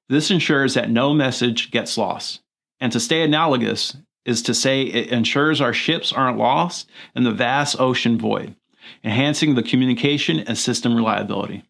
This 0.10 0.32
ensures 0.32 0.74
that 0.74 0.90
no 0.90 1.14
message 1.14 1.70
gets 1.70 1.96
lost. 1.96 2.42
And 2.80 2.92
to 2.92 3.00
stay 3.00 3.22
analogous 3.22 3.96
is 4.26 4.42
to 4.42 4.56
say 4.56 4.82
it 4.82 5.10
ensures 5.12 5.62
our 5.62 5.74
ships 5.74 6.12
aren't 6.12 6.40
lost 6.40 6.90
in 7.16 7.24
the 7.24 7.30
vast 7.30 7.80
ocean 7.80 8.18
void, 8.18 8.56
enhancing 9.04 9.54
the 9.54 9.62
communication 9.62 10.40
and 10.40 10.58
system 10.58 10.96
reliability. 10.96 11.62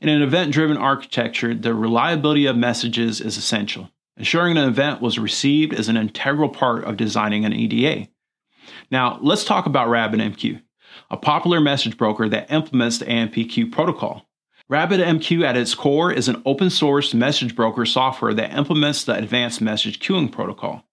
In 0.00 0.08
an 0.08 0.22
event 0.22 0.52
driven 0.52 0.76
architecture, 0.76 1.54
the 1.54 1.74
reliability 1.74 2.46
of 2.46 2.56
messages 2.56 3.20
is 3.20 3.36
essential. 3.36 3.90
Ensuring 4.16 4.56
an 4.56 4.68
event 4.68 5.00
was 5.00 5.18
received 5.18 5.72
is 5.72 5.88
an 5.88 5.96
integral 5.96 6.48
part 6.48 6.84
of 6.84 6.96
designing 6.96 7.44
an 7.44 7.52
EDA. 7.52 8.08
Now, 8.90 9.18
let's 9.22 9.44
talk 9.44 9.66
about 9.66 9.88
RabbitMQ, 9.88 10.62
a 11.10 11.16
popular 11.16 11.60
message 11.60 11.96
broker 11.96 12.28
that 12.28 12.50
implements 12.50 12.98
the 12.98 13.06
AMPQ 13.06 13.72
protocol. 13.72 14.24
RabbitMQ 14.70 15.44
at 15.44 15.56
its 15.56 15.74
core 15.74 16.12
is 16.12 16.28
an 16.28 16.42
open 16.44 16.70
source 16.70 17.14
message 17.14 17.56
broker 17.56 17.86
software 17.86 18.34
that 18.34 18.56
implements 18.56 19.04
the 19.04 19.14
advanced 19.14 19.60
message 19.60 19.98
queuing 19.98 20.30
protocol. 20.30 20.84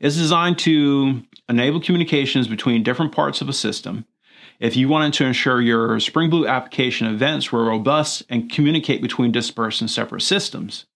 It's 0.00 0.16
designed 0.16 0.58
to 0.60 1.22
enable 1.48 1.80
communications 1.80 2.48
between 2.48 2.82
different 2.82 3.12
parts 3.12 3.40
of 3.40 3.48
a 3.48 3.52
system. 3.52 4.04
If 4.60 4.76
you 4.76 4.88
wanted 4.88 5.12
to 5.14 5.24
ensure 5.24 5.60
your 5.60 5.98
Spring 6.00 6.30
Boot 6.30 6.46
application 6.46 7.06
events 7.06 7.50
were 7.50 7.64
robust 7.64 8.22
and 8.28 8.50
communicate 8.50 9.02
between 9.02 9.32
dispersed 9.32 9.80
and 9.80 9.90
separate 9.90 10.22
systems, 10.22 10.86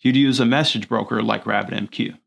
you'd 0.00 0.16
use 0.16 0.40
a 0.40 0.46
message 0.46 0.88
broker 0.88 1.22
like 1.22 1.44
RabbitMQ. 1.44 2.18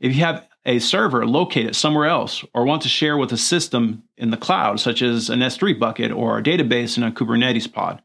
If 0.00 0.14
you 0.14 0.24
have 0.24 0.46
a 0.64 0.80
server 0.80 1.26
located 1.26 1.76
somewhere 1.76 2.06
else 2.06 2.44
or 2.52 2.64
want 2.64 2.82
to 2.82 2.88
share 2.88 3.16
with 3.16 3.32
a 3.32 3.36
system 3.36 4.02
in 4.16 4.30
the 4.30 4.36
cloud, 4.36 4.80
such 4.80 5.02
as 5.02 5.30
an 5.30 5.40
S3 5.40 5.78
bucket 5.78 6.12
or 6.12 6.38
a 6.38 6.42
database 6.42 6.96
in 6.96 7.04
a 7.04 7.12
Kubernetes 7.12 7.72
pod, 7.72 8.02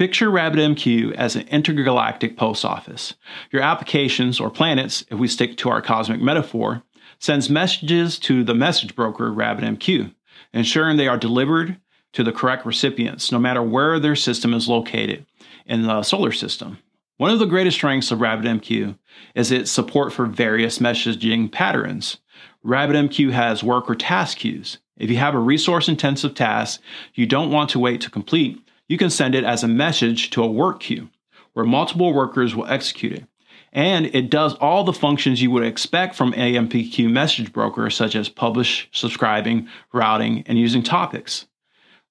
Picture 0.00 0.30
RabbitMQ 0.30 1.12
as 1.12 1.36
an 1.36 1.46
intergalactic 1.48 2.34
post 2.34 2.64
office. 2.64 3.12
Your 3.52 3.60
applications, 3.60 4.40
or 4.40 4.48
planets, 4.48 5.04
if 5.10 5.18
we 5.18 5.28
stick 5.28 5.58
to 5.58 5.68
our 5.68 5.82
cosmic 5.82 6.22
metaphor, 6.22 6.82
sends 7.18 7.50
messages 7.50 8.18
to 8.20 8.42
the 8.42 8.54
message 8.54 8.96
broker 8.96 9.30
RabbitMQ, 9.30 10.14
ensuring 10.52 10.96
they 10.96 11.08
are 11.08 11.16
delivered 11.16 11.78
to 12.12 12.24
the 12.24 12.32
correct 12.32 12.66
recipients, 12.66 13.30
no 13.30 13.38
matter 13.38 13.62
where 13.62 13.98
their 13.98 14.16
system 14.16 14.52
is 14.52 14.68
located 14.68 15.26
in 15.66 15.82
the 15.82 16.02
solar 16.02 16.32
system. 16.32 16.78
One 17.18 17.30
of 17.30 17.38
the 17.38 17.46
greatest 17.46 17.76
strengths 17.76 18.10
of 18.10 18.18
RabbitMQ 18.18 18.98
is 19.34 19.52
its 19.52 19.70
support 19.70 20.12
for 20.12 20.26
various 20.26 20.78
messaging 20.78 21.52
patterns. 21.52 22.16
RabbitMQ 22.64 23.32
has 23.32 23.62
work 23.62 23.90
or 23.90 23.94
task 23.94 24.38
queues. 24.38 24.78
If 24.96 25.10
you 25.10 25.18
have 25.18 25.34
a 25.34 25.38
resource 25.38 25.88
intensive 25.88 26.34
task 26.34 26.80
you 27.14 27.26
don't 27.26 27.50
want 27.50 27.70
to 27.70 27.78
wait 27.78 28.00
to 28.02 28.10
complete, 28.10 28.58
you 28.88 28.98
can 28.98 29.10
send 29.10 29.34
it 29.34 29.44
as 29.44 29.62
a 29.62 29.68
message 29.68 30.30
to 30.30 30.42
a 30.42 30.50
work 30.50 30.80
queue 30.80 31.10
where 31.52 31.64
multiple 31.64 32.12
workers 32.12 32.54
will 32.54 32.66
execute 32.66 33.12
it. 33.12 33.24
And 33.72 34.06
it 34.06 34.30
does 34.30 34.54
all 34.54 34.82
the 34.84 34.92
functions 34.92 35.40
you 35.40 35.50
would 35.52 35.64
expect 35.64 36.16
from 36.16 36.32
AMPQ 36.32 37.10
message 37.10 37.52
broker, 37.52 37.88
such 37.90 38.16
as 38.16 38.28
publish, 38.28 38.88
subscribing, 38.92 39.68
routing, 39.92 40.42
and 40.46 40.58
using 40.58 40.82
topics. 40.82 41.46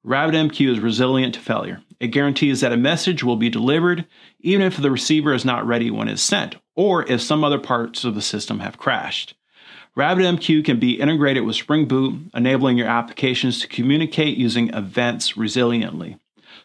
RabbitMQ 0.06 0.72
is 0.72 0.80
resilient 0.80 1.34
to 1.34 1.42
failure. 1.42 1.82
It 2.00 2.08
guarantees 2.08 2.62
that 2.62 2.72
a 2.72 2.78
message 2.78 3.24
will 3.24 3.36
be 3.36 3.50
delivered 3.50 4.06
even 4.40 4.66
if 4.66 4.78
the 4.78 4.90
receiver 4.90 5.34
is 5.34 5.44
not 5.44 5.68
ready 5.68 5.92
when 5.92 6.08
it's 6.08 6.22
sent, 6.22 6.56
or 6.76 7.06
if 7.12 7.22
some 7.22 7.44
other 7.44 7.60
parts 7.60 8.06
of 8.06 8.16
the 8.16 8.22
system 8.22 8.60
have 8.60 8.78
crashed. 8.78 9.36
RabbitMQ 9.98 10.64
can 10.64 10.80
be 10.80 11.00
integrated 11.00 11.44
with 11.44 11.58
Spring 11.58 11.86
Boot, 11.86 12.32
enabling 12.34 12.78
your 12.78 12.88
applications 12.88 13.60
to 13.60 13.68
communicate 13.68 14.38
using 14.38 14.74
events 14.74 15.34
resiliently. 15.34 16.18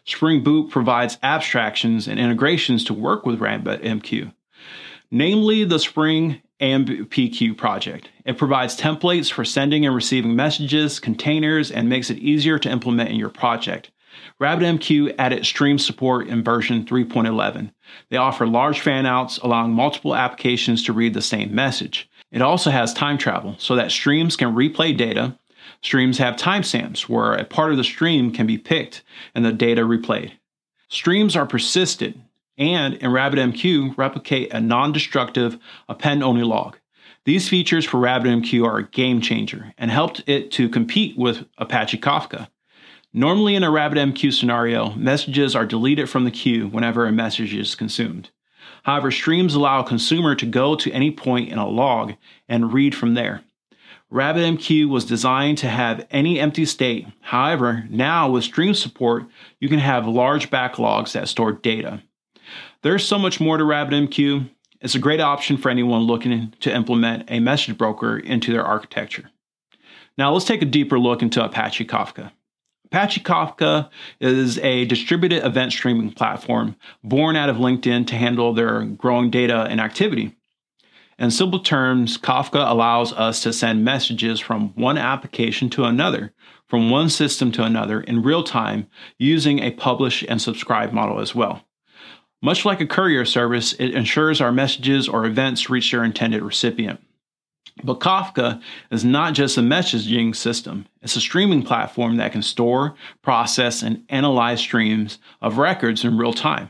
Spring 0.05 0.41
Boot 0.41 0.69
provides 0.69 1.17
abstractions 1.21 2.07
and 2.07 2.17
integrations 2.17 2.85
to 2.85 2.93
work 2.93 3.25
with 3.25 3.39
RabbitMQ, 3.39 4.31
namely 5.11 5.63
the 5.63 5.79
Spring 5.79 6.41
AMPQ 6.61 7.57
project. 7.57 8.09
It 8.25 8.37
provides 8.37 8.79
templates 8.79 9.31
for 9.31 9.43
sending 9.43 9.85
and 9.85 9.93
receiving 9.93 10.35
messages, 10.35 10.99
containers, 10.99 11.71
and 11.71 11.89
makes 11.89 12.09
it 12.09 12.19
easier 12.19 12.57
to 12.59 12.69
implement 12.69 13.09
in 13.09 13.17
your 13.17 13.29
project. 13.29 13.91
RabbitMQ 14.41 15.15
added 15.19 15.45
stream 15.45 15.77
support 15.77 16.27
in 16.27 16.43
version 16.43 16.85
3.11. 16.85 17.71
They 18.09 18.17
offer 18.17 18.47
large 18.47 18.79
fanouts, 18.79 19.37
allowing 19.39 19.73
multiple 19.73 20.15
applications 20.15 20.83
to 20.85 20.93
read 20.93 21.13
the 21.13 21.21
same 21.21 21.53
message. 21.53 22.09
It 22.31 22.41
also 22.41 22.71
has 22.71 22.93
time 22.93 23.17
travel 23.17 23.55
so 23.59 23.75
that 23.75 23.91
streams 23.91 24.35
can 24.35 24.55
replay 24.55 24.95
data 24.95 25.37
Streams 25.81 26.17
have 26.17 26.35
timestamps 26.35 27.01
where 27.01 27.33
a 27.33 27.43
part 27.43 27.71
of 27.71 27.77
the 27.77 27.83
stream 27.83 28.31
can 28.31 28.47
be 28.47 28.57
picked 28.57 29.03
and 29.33 29.45
the 29.45 29.51
data 29.51 29.81
replayed. 29.83 30.31
Streams 30.89 31.35
are 31.35 31.45
persisted 31.45 32.19
and 32.57 32.95
in 32.95 33.11
RabbitMQ 33.11 33.97
replicate 33.97 34.53
a 34.53 34.59
non 34.59 34.91
destructive 34.91 35.57
append 35.87 36.23
only 36.23 36.43
log. 36.43 36.77
These 37.25 37.49
features 37.49 37.85
for 37.85 37.97
RabbitMQ 37.97 38.65
are 38.65 38.77
a 38.77 38.87
game 38.87 39.19
changer 39.19 39.73
and 39.77 39.89
helped 39.89 40.23
it 40.27 40.51
to 40.51 40.69
compete 40.69 41.17
with 41.17 41.45
Apache 41.57 41.97
Kafka. 41.97 42.49
Normally, 43.13 43.55
in 43.55 43.63
a 43.63 43.71
RabbitMQ 43.71 44.33
scenario, 44.33 44.91
messages 44.91 45.55
are 45.55 45.65
deleted 45.65 46.09
from 46.09 46.25
the 46.25 46.31
queue 46.31 46.67
whenever 46.67 47.05
a 47.05 47.11
message 47.11 47.53
is 47.53 47.73
consumed. 47.73 48.29
However, 48.83 49.09
streams 49.09 49.55
allow 49.55 49.79
a 49.79 49.87
consumer 49.87 50.35
to 50.35 50.45
go 50.45 50.75
to 50.75 50.91
any 50.91 51.09
point 51.09 51.49
in 51.49 51.57
a 51.57 51.67
log 51.67 52.13
and 52.47 52.73
read 52.73 52.93
from 52.93 53.15
there. 53.15 53.41
RabbitMQ 54.11 54.87
was 54.87 55.05
designed 55.05 55.57
to 55.59 55.67
have 55.67 56.05
any 56.11 56.39
empty 56.39 56.65
state. 56.65 57.07
However, 57.21 57.85
now 57.89 58.29
with 58.29 58.43
stream 58.43 58.75
support, 58.75 59.25
you 59.59 59.67
can 59.67 59.79
have 59.79 60.07
large 60.07 60.51
backlogs 60.51 61.13
that 61.13 61.27
store 61.27 61.51
data. 61.51 62.03
There's 62.85 63.03
so 63.03 63.17
much 63.17 63.41
more 63.41 63.57
to 63.57 63.63
RabbitMQ. 63.63 64.47
It's 64.79 64.93
a 64.93 64.99
great 64.99 65.19
option 65.19 65.57
for 65.57 65.71
anyone 65.71 66.03
looking 66.03 66.53
to 66.59 66.71
implement 66.71 67.31
a 67.31 67.39
message 67.39 67.79
broker 67.79 68.19
into 68.19 68.51
their 68.51 68.63
architecture. 68.63 69.31
Now 70.19 70.31
let's 70.31 70.45
take 70.45 70.61
a 70.61 70.65
deeper 70.65 70.99
look 70.99 71.23
into 71.23 71.43
Apache 71.43 71.85
Kafka. 71.85 72.31
Apache 72.85 73.21
Kafka 73.21 73.89
is 74.19 74.59
a 74.59 74.85
distributed 74.85 75.43
event 75.43 75.71
streaming 75.71 76.11
platform 76.11 76.75
born 77.03 77.35
out 77.35 77.49
of 77.49 77.55
LinkedIn 77.55 78.05
to 78.05 78.15
handle 78.15 78.53
their 78.53 78.83
growing 78.83 79.31
data 79.31 79.61
and 79.63 79.81
activity. 79.81 80.35
In 81.17 81.31
simple 81.31 81.61
terms, 81.61 82.19
Kafka 82.19 82.69
allows 82.69 83.13
us 83.13 83.41
to 83.41 83.51
send 83.51 83.83
messages 83.83 84.39
from 84.39 84.75
one 84.75 84.99
application 84.99 85.71
to 85.71 85.85
another, 85.85 86.33
from 86.67 86.91
one 86.91 87.09
system 87.09 87.51
to 87.53 87.63
another 87.63 88.01
in 88.01 88.21
real 88.21 88.43
time 88.43 88.85
using 89.17 89.57
a 89.57 89.71
publish 89.71 90.23
and 90.29 90.39
subscribe 90.39 90.91
model 90.91 91.19
as 91.19 91.33
well. 91.33 91.64
Much 92.45 92.63
like 92.63 92.79
a 92.79 92.85
courier 92.85 93.25
service, 93.25 93.73
it 93.79 93.95
ensures 93.95 94.39
our 94.39 94.51
messages 94.51 95.09
or 95.09 95.25
events 95.25 95.67
reach 95.67 95.89
their 95.89 96.03
intended 96.03 96.43
recipient. 96.43 97.01
But 97.83 97.99
Kafka 97.99 98.61
is 98.91 99.03
not 99.03 99.33
just 99.33 99.57
a 99.57 99.61
messaging 99.61 100.35
system, 100.35 100.85
it's 101.01 101.15
a 101.15 101.21
streaming 101.21 101.63
platform 101.63 102.17
that 102.17 102.33
can 102.33 102.43
store, 102.43 102.93
process, 103.23 103.81
and 103.81 104.05
analyze 104.09 104.59
streams 104.59 105.17
of 105.41 105.57
records 105.57 106.05
in 106.05 106.19
real 106.19 106.33
time. 106.33 106.69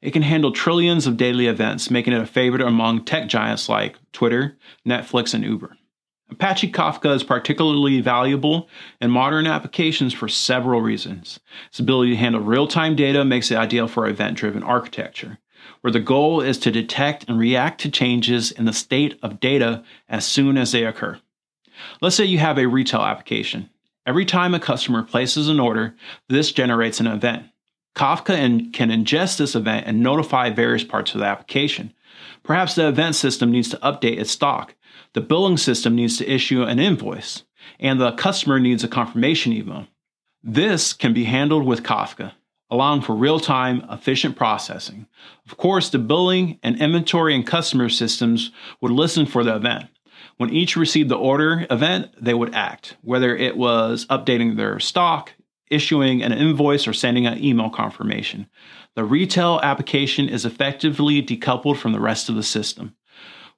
It 0.00 0.12
can 0.12 0.22
handle 0.22 0.52
trillions 0.52 1.08
of 1.08 1.16
daily 1.16 1.48
events, 1.48 1.90
making 1.90 2.12
it 2.12 2.22
a 2.22 2.26
favorite 2.26 2.62
among 2.62 3.04
tech 3.04 3.26
giants 3.26 3.68
like 3.68 3.96
Twitter, 4.12 4.56
Netflix, 4.86 5.34
and 5.34 5.42
Uber. 5.42 5.76
Apache 6.30 6.72
Kafka 6.72 7.14
is 7.14 7.22
particularly 7.22 8.00
valuable 8.00 8.68
in 9.00 9.10
modern 9.10 9.46
applications 9.46 10.12
for 10.12 10.28
several 10.28 10.80
reasons. 10.80 11.38
Its 11.68 11.78
ability 11.78 12.10
to 12.10 12.16
handle 12.16 12.40
real 12.40 12.66
time 12.66 12.96
data 12.96 13.24
makes 13.24 13.50
it 13.50 13.56
ideal 13.56 13.86
for 13.86 14.08
event 14.08 14.36
driven 14.36 14.62
architecture, 14.62 15.38
where 15.80 15.92
the 15.92 16.00
goal 16.00 16.40
is 16.40 16.58
to 16.58 16.70
detect 16.70 17.24
and 17.28 17.38
react 17.38 17.80
to 17.80 17.90
changes 17.90 18.50
in 18.50 18.64
the 18.64 18.72
state 18.72 19.18
of 19.22 19.40
data 19.40 19.84
as 20.08 20.26
soon 20.26 20.58
as 20.58 20.72
they 20.72 20.84
occur. 20.84 21.20
Let's 22.00 22.16
say 22.16 22.24
you 22.24 22.38
have 22.38 22.58
a 22.58 22.66
retail 22.66 23.02
application. 23.02 23.70
Every 24.04 24.24
time 24.24 24.54
a 24.54 24.60
customer 24.60 25.02
places 25.02 25.48
an 25.48 25.60
order, 25.60 25.94
this 26.28 26.52
generates 26.52 27.00
an 27.00 27.06
event. 27.06 27.46
Kafka 27.94 28.72
can 28.72 28.90
ingest 28.90 29.38
this 29.38 29.54
event 29.54 29.86
and 29.86 30.02
notify 30.02 30.50
various 30.50 30.84
parts 30.84 31.14
of 31.14 31.20
the 31.20 31.26
application. 31.26 31.92
Perhaps 32.42 32.74
the 32.74 32.88
event 32.88 33.14
system 33.14 33.50
needs 33.50 33.68
to 33.70 33.78
update 33.78 34.18
its 34.18 34.30
stock, 34.30 34.74
the 35.16 35.22
billing 35.22 35.56
system 35.56 35.94
needs 35.94 36.18
to 36.18 36.30
issue 36.30 36.62
an 36.62 36.78
invoice, 36.78 37.44
and 37.80 37.98
the 37.98 38.12
customer 38.12 38.60
needs 38.60 38.84
a 38.84 38.88
confirmation 38.88 39.50
email. 39.50 39.86
This 40.42 40.92
can 40.92 41.14
be 41.14 41.24
handled 41.24 41.64
with 41.64 41.82
Kafka. 41.82 42.32
allowing 42.70 43.00
for 43.00 43.14
real 43.14 43.38
time, 43.38 43.84
efficient 43.90 44.36
processing. 44.36 45.06
Of 45.48 45.56
course, 45.56 45.88
the 45.88 45.98
billing 45.98 46.58
and 46.62 46.80
inventory 46.80 47.34
and 47.34 47.46
customer 47.46 47.88
systems 47.88 48.50
would 48.80 48.92
listen 48.92 49.26
for 49.26 49.44
the 49.44 49.54
event. 49.54 49.86
When 50.36 50.50
each 50.50 50.76
received 50.76 51.08
the 51.08 51.16
order 51.16 51.66
event, 51.70 52.10
they 52.20 52.34
would 52.34 52.54
act, 52.54 52.96
whether 53.02 53.34
it 53.36 53.56
was 53.56 54.06
updating 54.06 54.56
their 54.56 54.80
stock, 54.80 55.32
issuing 55.70 56.22
an 56.22 56.32
invoice, 56.32 56.86
or 56.86 56.92
sending 56.92 57.26
an 57.26 57.42
email 57.42 57.70
confirmation. 57.70 58.48
The 58.94 59.04
retail 59.04 59.60
application 59.62 60.28
is 60.28 60.44
effectively 60.44 61.22
decoupled 61.22 61.76
from 61.76 61.92
the 61.92 62.00
rest 62.00 62.28
of 62.28 62.34
the 62.34 62.42
system. 62.42 62.94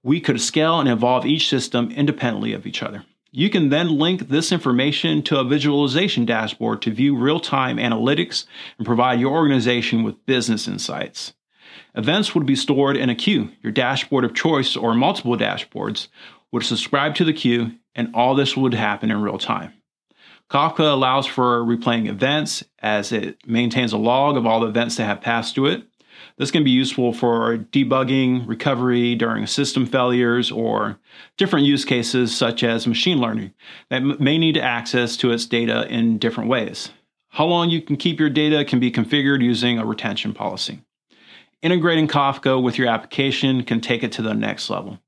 We 0.09 0.23
could 0.23 0.41
scale 0.41 0.81
and 0.81 0.89
evolve 0.89 1.27
each 1.27 1.51
system 1.51 1.91
independently 1.91 2.55
of 2.55 2.67
each 2.67 2.83
other. 2.83 3.05
You 3.31 3.51
can 3.51 3.69
then 3.69 3.99
link 3.99 4.29
this 4.29 4.53
information 4.53 5.23
to 5.25 5.39
a 5.39 5.45
visualization 5.45 6.25
dashboard 6.25 6.81
to 6.81 6.91
view 6.91 7.15
real 7.15 7.41
time 7.41 7.77
analytics 7.77 8.47
and 8.79 8.87
provide 8.87 9.21
your 9.21 9.33
organization 9.33 10.05
with 10.05 10.25
business 10.25 10.67
insights. 10.67 11.35
Events 11.95 12.35
would 12.35 12.47
be 12.47 12.57
stored 12.57 12.97
in 12.97 13.11
a 13.11 13.15
queue. 13.15 13.51
Your 13.63 13.71
dashboard 13.71 14.25
of 14.25 14.35
choice 14.35 14.77
or 14.77 14.95
multiple 14.95 15.37
dashboards 15.37 16.09
would 16.53 16.65
subscribe 16.65 17.15
to 17.17 17.25
the 17.27 17.35
queue, 17.35 17.73
and 17.95 18.15
all 18.15 18.35
this 18.35 18.57
would 18.57 18.73
happen 18.73 19.11
in 19.11 19.21
real 19.21 19.37
time. 19.37 19.75
Kafka 20.49 20.91
allows 20.91 21.27
for 21.27 21.63
replaying 21.63 22.09
events 22.09 22.65
as 22.79 23.13
it 23.13 23.47
maintains 23.47 23.93
a 23.93 23.99
log 23.99 24.39
of 24.39 24.47
all 24.47 24.61
the 24.61 24.69
events 24.69 24.97
that 24.97 25.05
have 25.05 25.21
passed 25.21 25.55
through 25.55 25.67
it. 25.67 25.88
This 26.39 26.53
can 26.53 26.63
be 26.63 26.71
useful 26.71 27.13
for 27.13 27.59
debugging, 27.59 28.47
recovery 28.47 29.17
during 29.17 29.47
system 29.49 29.87
failures, 29.87 30.53
or 30.53 30.99
different 31.37 31.67
use 31.67 31.85
cases 31.85 32.35
such 32.35 32.63
as 32.63 32.87
machine 32.87 33.19
learning 33.19 33.53
that 33.91 34.01
may 34.21 34.39
need 34.39 34.57
access 34.57 35.17
to 35.19 35.33
its 35.33 35.47
data 35.47 35.87
in 35.93 36.19
different 36.19 36.49
ways. 36.49 36.91
How 37.31 37.45
long 37.45 37.71
you 37.71 37.83
can 37.83 37.97
keep 37.97 38.21
your 38.21 38.31
data 38.31 38.65
can 38.65 38.79
be 38.79 38.91
configured 38.91 39.43
using 39.43 39.79
a 39.79 39.85
retention 39.85 40.33
policy. 40.33 40.81
Integrating 41.61 42.07
Kafka 42.07 42.63
with 42.63 42.79
your 42.79 42.87
application 42.87 43.65
can 43.65 43.81
take 43.81 44.05
it 44.05 44.13
to 44.13 44.23
the 44.23 44.33
next 44.33 44.71
level. 44.71 45.01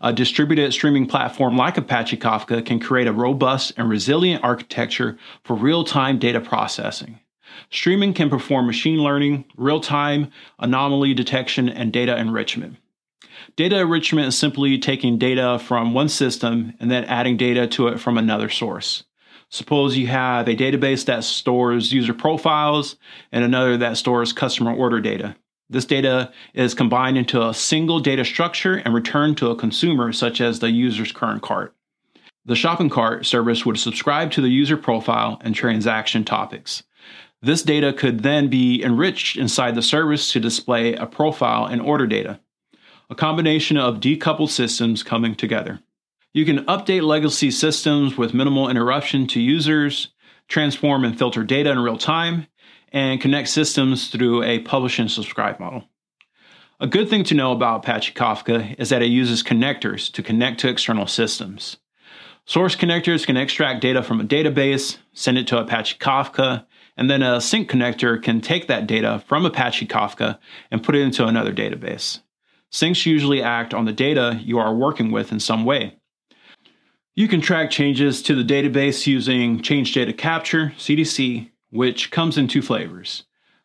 A 0.00 0.12
distributed 0.12 0.72
streaming 0.72 1.06
platform 1.06 1.56
like 1.56 1.76
Apache 1.76 2.18
Kafka 2.18 2.64
can 2.64 2.78
create 2.78 3.08
a 3.08 3.12
robust 3.12 3.72
and 3.76 3.88
resilient 3.88 4.44
architecture 4.44 5.18
for 5.44 5.56
real 5.56 5.82
time 5.82 6.20
data 6.20 6.40
processing. 6.40 7.18
Streaming 7.70 8.14
can 8.14 8.30
perform 8.30 8.66
machine 8.66 8.98
learning, 8.98 9.44
real 9.56 9.80
time 9.80 10.30
anomaly 10.58 11.14
detection, 11.14 11.68
and 11.68 11.92
data 11.92 12.16
enrichment. 12.16 12.76
Data 13.56 13.80
enrichment 13.80 14.28
is 14.28 14.38
simply 14.38 14.78
taking 14.78 15.18
data 15.18 15.58
from 15.58 15.94
one 15.94 16.08
system 16.08 16.74
and 16.80 16.90
then 16.90 17.04
adding 17.04 17.36
data 17.36 17.66
to 17.66 17.88
it 17.88 18.00
from 18.00 18.18
another 18.18 18.48
source. 18.48 19.04
Suppose 19.48 19.98
you 19.98 20.06
have 20.06 20.48
a 20.48 20.56
database 20.56 21.04
that 21.06 21.24
stores 21.24 21.92
user 21.92 22.14
profiles 22.14 22.96
and 23.30 23.44
another 23.44 23.76
that 23.76 23.98
stores 23.98 24.32
customer 24.32 24.72
order 24.72 25.00
data. 25.00 25.36
This 25.68 25.84
data 25.84 26.32
is 26.54 26.74
combined 26.74 27.18
into 27.18 27.46
a 27.46 27.54
single 27.54 28.00
data 28.00 28.24
structure 28.24 28.74
and 28.74 28.94
returned 28.94 29.38
to 29.38 29.50
a 29.50 29.56
consumer, 29.56 30.12
such 30.12 30.40
as 30.40 30.58
the 30.58 30.70
user's 30.70 31.12
current 31.12 31.42
cart. 31.42 31.74
The 32.44 32.56
shopping 32.56 32.90
cart 32.90 33.24
service 33.24 33.64
would 33.64 33.78
subscribe 33.78 34.32
to 34.32 34.40
the 34.40 34.48
user 34.48 34.76
profile 34.76 35.38
and 35.42 35.54
transaction 35.54 36.24
topics. 36.24 36.82
This 37.42 37.62
data 37.62 37.92
could 37.92 38.22
then 38.22 38.48
be 38.48 38.82
enriched 38.82 39.36
inside 39.36 39.74
the 39.74 39.82
service 39.82 40.30
to 40.32 40.38
display 40.38 40.94
a 40.94 41.06
profile 41.06 41.66
and 41.66 41.82
order 41.82 42.06
data, 42.06 42.38
a 43.10 43.16
combination 43.16 43.76
of 43.76 43.98
decoupled 43.98 44.50
systems 44.50 45.02
coming 45.02 45.34
together. 45.34 45.80
You 46.32 46.44
can 46.44 46.64
update 46.66 47.02
legacy 47.02 47.50
systems 47.50 48.16
with 48.16 48.32
minimal 48.32 48.70
interruption 48.70 49.26
to 49.28 49.40
users, 49.40 50.12
transform 50.46 51.04
and 51.04 51.18
filter 51.18 51.42
data 51.42 51.70
in 51.70 51.80
real 51.80 51.98
time, 51.98 52.46
and 52.92 53.20
connect 53.20 53.48
systems 53.48 54.08
through 54.08 54.44
a 54.44 54.60
publish 54.60 55.00
and 55.00 55.10
subscribe 55.10 55.58
model. 55.58 55.88
A 56.78 56.86
good 56.86 57.08
thing 57.10 57.24
to 57.24 57.34
know 57.34 57.52
about 57.52 57.84
Apache 57.84 58.12
Kafka 58.12 58.76
is 58.78 58.90
that 58.90 59.02
it 59.02 59.06
uses 59.06 59.42
connectors 59.42 60.12
to 60.12 60.22
connect 60.22 60.60
to 60.60 60.68
external 60.68 61.06
systems. 61.06 61.78
Source 62.44 62.76
connectors 62.76 63.26
can 63.26 63.36
extract 63.36 63.80
data 63.80 64.02
from 64.02 64.20
a 64.20 64.24
database, 64.24 64.98
send 65.12 65.38
it 65.38 65.46
to 65.48 65.58
Apache 65.58 65.98
Kafka, 65.98 66.66
and 66.96 67.10
then 67.10 67.22
a 67.22 67.40
sink 67.40 67.70
connector 67.70 68.22
can 68.22 68.40
take 68.40 68.66
that 68.68 68.86
data 68.86 69.22
from 69.26 69.46
Apache 69.46 69.86
Kafka 69.86 70.38
and 70.70 70.82
put 70.82 70.94
it 70.94 71.02
into 71.02 71.26
another 71.26 71.52
database. 71.52 72.20
Sinks 72.70 73.06
usually 73.06 73.42
act 73.42 73.74
on 73.74 73.84
the 73.84 73.92
data 73.92 74.40
you 74.42 74.58
are 74.58 74.74
working 74.74 75.10
with 75.10 75.32
in 75.32 75.40
some 75.40 75.64
way. 75.64 75.98
You 77.14 77.28
can 77.28 77.42
track 77.42 77.70
changes 77.70 78.22
to 78.22 78.34
the 78.34 78.42
database 78.42 79.06
using 79.06 79.60
Change 79.60 79.92
Data 79.92 80.14
Capture, 80.14 80.72
CDC, 80.78 81.50
which 81.68 82.10
comes 82.10 82.38
in 82.38 82.48
two 82.48 82.62
flavors. 82.62 83.24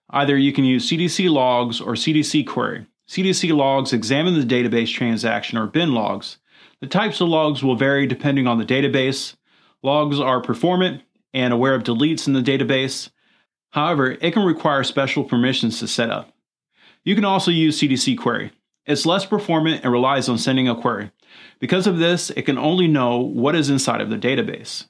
Either 0.10 0.38
you 0.38 0.52
can 0.52 0.66
use 0.66 0.90
CDC 0.90 1.30
logs 1.30 1.80
or 1.80 1.94
CDC 1.94 2.46
query. 2.46 2.88
CDC 3.08 3.56
logs 3.56 3.94
examine 3.94 4.38
the 4.38 4.46
database 4.46 4.94
transaction 4.94 5.58
or 5.58 5.68
bin 5.68 5.94
logs. 5.94 6.40
The 6.82 6.88
types 6.88 7.22
of 7.22 7.30
logs 7.30 7.64
will 7.64 7.78
vary 7.78 8.06
depending 8.06 8.48
on 8.48 8.58
the 8.58 8.66
database. 8.66 9.36
Logs 9.82 10.20
are 10.20 10.42
performant 10.42 11.04
and 11.34 11.54
aware 11.54 11.74
of 11.74 11.84
deletes 11.84 12.28
in 12.28 12.34
the 12.34 12.42
database. 12.42 13.10
However, 13.78 14.18
it 14.20 14.34
can 14.34 14.44
require 14.44 14.84
special 14.84 15.24
permissions 15.24 15.78
to 15.80 15.88
set 15.88 16.10
up. 16.10 16.34
You 17.04 17.14
can 17.14 17.26
also 17.26 17.52
use 17.52 17.80
CDC 17.80 18.18
query. 18.18 18.52
It's 18.88 19.06
less 19.06 19.24
performant 19.24 19.84
and 19.84 19.94
relies 19.94 20.28
on 20.28 20.40
sending 20.40 20.68
a 20.68 20.74
query. 20.74 21.12
Because 21.60 21.86
of 21.86 22.00
this, 22.00 22.32
it 22.32 22.42
can 22.42 22.58
only 22.58 22.88
know 22.88 23.20
what 23.20 23.56
is 23.56 23.70
inside 23.70 24.02
of 24.02 24.10
the 24.10 24.18
database. 24.18 24.86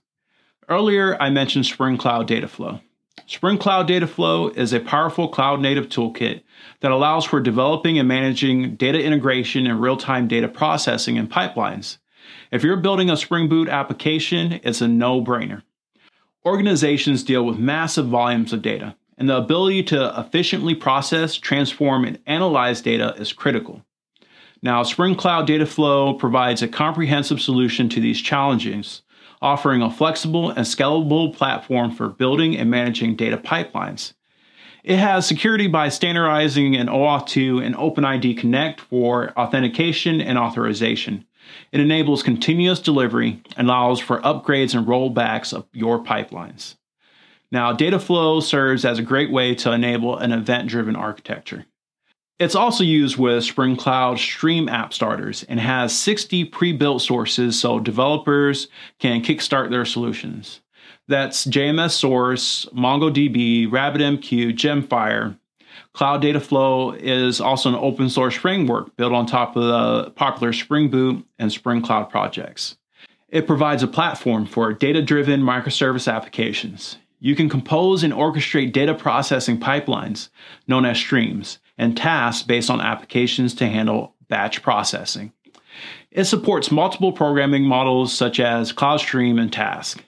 Earlier, 0.69 1.21
I 1.21 1.30
mentioned 1.30 1.65
Spring 1.65 1.97
Cloud 1.97 2.30
Dataflow. 2.30 2.80
Spring 3.26 3.58
Cloud 3.58 3.89
Dataflow 3.89 4.56
is 4.56 4.71
a 4.71 4.80
powerful 4.80 5.28
cloud 5.28 5.60
native 5.60 5.89
toolkit 5.89 6.43
that 6.80 6.91
allows 6.91 7.26
for 7.26 7.41
developing 7.41 8.00
and 8.00 8.08
managing 8.08 8.78
data 8.78 9.04
integration 9.04 9.67
and 9.67 9.82
real 9.82 9.97
time 9.97 10.30
data 10.30 10.47
processing 10.47 11.17
and 11.17 11.30
pipelines. 11.30 11.97
If 12.54 12.63
you're 12.63 12.78
building 12.78 13.10
a 13.10 13.17
Spring 13.17 13.50
Boot 13.50 13.67
application, 13.67 14.62
it's 14.63 14.80
a 14.80 14.88
no 14.88 15.21
brainer. 15.21 15.63
Organizations 16.47 17.25
deal 17.25 17.43
with 17.43 17.60
massive 17.60 18.07
volumes 18.07 18.53
of 18.53 18.62
data, 18.62 18.95
and 19.17 19.29
the 19.29 19.36
ability 19.36 19.83
to 19.83 20.17
efficiently 20.17 20.73
process, 20.73 21.36
transform, 21.36 22.05
and 22.05 22.19
analyze 22.25 22.79
data 22.79 23.13
is 23.17 23.33
critical. 23.33 23.83
Now, 24.63 24.83
Spring 24.83 25.13
Cloud 25.15 25.45
Dataflow 25.45 26.17
provides 26.17 26.62
a 26.62 26.69
comprehensive 26.69 27.41
solution 27.41 27.89
to 27.89 27.99
these 27.99 28.21
challenges 28.21 29.01
offering 29.41 29.81
a 29.81 29.91
flexible 29.91 30.49
and 30.49 30.60
scalable 30.60 31.36
platform 31.36 31.91
for 31.91 32.07
building 32.07 32.57
and 32.57 32.71
managing 32.71 33.17
data 33.17 33.38
pipelines. 33.38 34.13
It 34.86 34.99
has 34.99 35.27
security 35.27 35.67
by 35.67 35.89
standardizing 35.89 36.77
an 36.77 36.88
OAuth 36.88 37.27
2 37.27 37.60
and 37.60 37.75
OpenID 37.75 38.38
Connect 38.38 38.79
for 38.79 39.38
authentication 39.38 40.21
and 40.21 40.38
authorization. 40.38 41.25
It 41.71 41.79
enables 41.79 42.23
continuous 42.23 42.79
delivery 42.79 43.41
and 43.55 43.67
allows 43.67 43.99
for 43.99 44.21
upgrades 44.21 44.75
and 44.75 44.88
rollbacks 44.88 45.53
of 45.53 45.65
your 45.73 46.03
pipelines. 46.03 46.75
Now, 47.51 47.73
Dataflow 47.73 48.43
serves 48.43 48.83
as 48.83 48.99
a 48.99 49.03
great 49.03 49.31
way 49.31 49.55
to 49.55 49.71
enable 49.71 50.17
an 50.17 50.31
event 50.31 50.67
driven 50.69 50.95
architecture. 50.95 51.65
It's 52.39 52.55
also 52.55 52.83
used 52.83 53.17
with 53.17 53.43
Spring 53.43 53.75
Cloud 53.75 54.19
Stream 54.19 54.69
app 54.69 54.93
starters 54.93 55.43
and 55.43 55.60
has 55.60 55.97
60 55.97 56.45
pre 56.45 56.71
built 56.71 57.01
sources 57.01 57.60
so 57.60 57.79
developers 57.79 58.67
can 58.99 59.23
kickstart 59.23 59.71
their 59.71 59.86
solutions. 59.86 60.62
That's 61.07 61.45
JMS 61.45 61.91
Source, 61.91 62.65
MongoDB, 62.75 63.67
RabbitMQ, 63.67 64.53
Gemfire. 64.53 65.39
Cloud 65.97 66.21
Dataflow 66.21 66.95
is 67.01 67.41
also 67.41 67.69
an 67.69 67.75
open 67.75 68.07
source 68.07 68.36
framework 68.36 68.95
built 68.97 69.13
on 69.13 69.25
top 69.25 69.55
of 69.55 69.63
the 69.63 70.12
popular 70.12 70.53
Spring 70.53 70.91
Boot 70.91 71.25
and 71.39 71.51
Spring 71.51 71.81
Cloud 71.81 72.12
projects. 72.12 72.77
It 73.29 73.47
provides 73.47 73.81
a 73.81 73.88
platform 73.88 74.45
for 74.45 74.73
data 74.73 75.01
driven 75.01 75.41
microservice 75.41 76.07
applications. 76.13 76.97
You 77.19 77.36
can 77.36 77.49
compose 77.49 78.03
and 78.03 78.13
orchestrate 78.13 78.73
data 78.73 78.93
processing 78.93 79.60
pipelines, 79.60 80.29
known 80.67 80.86
as 80.86 80.99
streams, 80.99 81.57
and 81.79 81.97
tasks 81.97 82.45
based 82.45 82.69
on 82.69 82.79
applications 82.79 83.55
to 83.55 83.65
handle 83.65 84.13
batch 84.27 84.62
processing. 84.62 85.33
It 86.12 86.25
supports 86.25 86.69
multiple 86.69 87.12
programming 87.12 87.63
models 87.63 88.13
such 88.13 88.39
as 88.39 88.71
CloudStream 88.71 89.41
and 89.41 89.51
Task. 89.51 90.03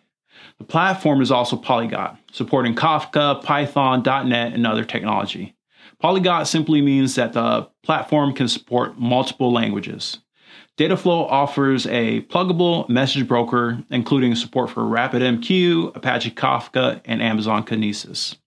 The 0.60 0.66
platform 0.66 1.20
is 1.24 1.32
also 1.32 1.58
polyglot, 1.58 2.16
supporting 2.32 2.76
Kafka, 2.76 3.44
Python, 3.44 4.04
.NET, 4.06 4.54
and 4.54 4.68
other 4.68 4.86
technology. 4.86 5.56
Polyglot 6.00 6.48
simply 6.48 6.82
means 6.82 7.16
that 7.16 7.34
the 7.34 7.70
platform 7.84 8.34
can 8.34 8.48
support 8.48 8.98
multiple 8.98 9.52
languages. 9.52 10.20
Dataflow 10.78 11.30
offers 11.30 11.86
a 11.88 12.22
pluggable 12.22 12.88
message 12.88 13.28
broker, 13.28 13.84
including 13.92 14.34
support 14.34 14.70
for 14.70 14.84
RabbitMQ, 14.84 15.96
Apache 15.96 16.32
Kafka, 16.32 17.02
and 17.04 17.22
Amazon 17.22 17.66
Kinesis. 17.66 18.38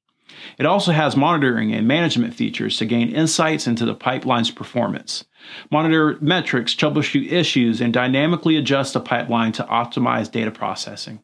It 0.58 0.64
also 0.64 0.92
has 0.92 1.14
monitoring 1.14 1.74
and 1.74 1.86
management 1.86 2.34
features 2.34 2.78
to 2.78 2.86
gain 2.86 3.14
insights 3.14 3.66
into 3.66 3.84
the 3.84 3.94
pipeline's 3.94 4.50
performance, 4.50 5.24
monitor 5.70 6.16
metrics, 6.22 6.74
troubleshoot 6.74 7.30
issues, 7.30 7.82
and 7.82 7.92
dynamically 7.92 8.56
adjust 8.56 8.94
the 8.94 9.00
pipeline 9.00 9.52
to 9.52 9.64
optimize 9.64 10.30
data 10.30 10.50
processing. 10.50 11.22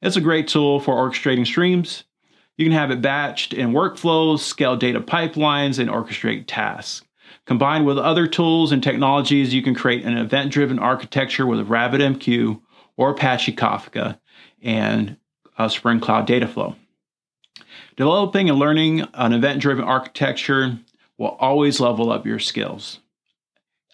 It's 0.00 0.16
a 0.16 0.20
great 0.20 0.46
tool 0.46 0.78
for 0.78 0.94
orchestrating 0.94 1.46
streams. 1.46 2.04
You 2.58 2.64
can 2.64 2.72
have 2.72 2.90
it 2.90 3.00
batched 3.00 3.56
in 3.56 3.70
workflows, 3.70 4.40
scale 4.40 4.76
data 4.76 5.00
pipelines, 5.00 5.78
and 5.78 5.88
orchestrate 5.88 6.44
tasks. 6.48 7.06
Combined 7.46 7.86
with 7.86 7.98
other 7.98 8.26
tools 8.26 8.72
and 8.72 8.82
technologies, 8.82 9.54
you 9.54 9.62
can 9.62 9.76
create 9.76 10.04
an 10.04 10.18
event 10.18 10.50
driven 10.50 10.78
architecture 10.80 11.46
with 11.46 11.68
RabbitMQ 11.68 12.60
or 12.96 13.10
Apache 13.10 13.54
Kafka 13.54 14.18
and 14.60 15.16
uh, 15.56 15.68
Spring 15.68 16.00
Cloud 16.00 16.26
Dataflow. 16.26 16.74
Developing 17.96 18.50
and 18.50 18.58
learning 18.58 19.06
an 19.14 19.32
event 19.32 19.62
driven 19.62 19.84
architecture 19.84 20.80
will 21.16 21.36
always 21.40 21.78
level 21.78 22.10
up 22.10 22.26
your 22.26 22.40
skills. 22.40 22.98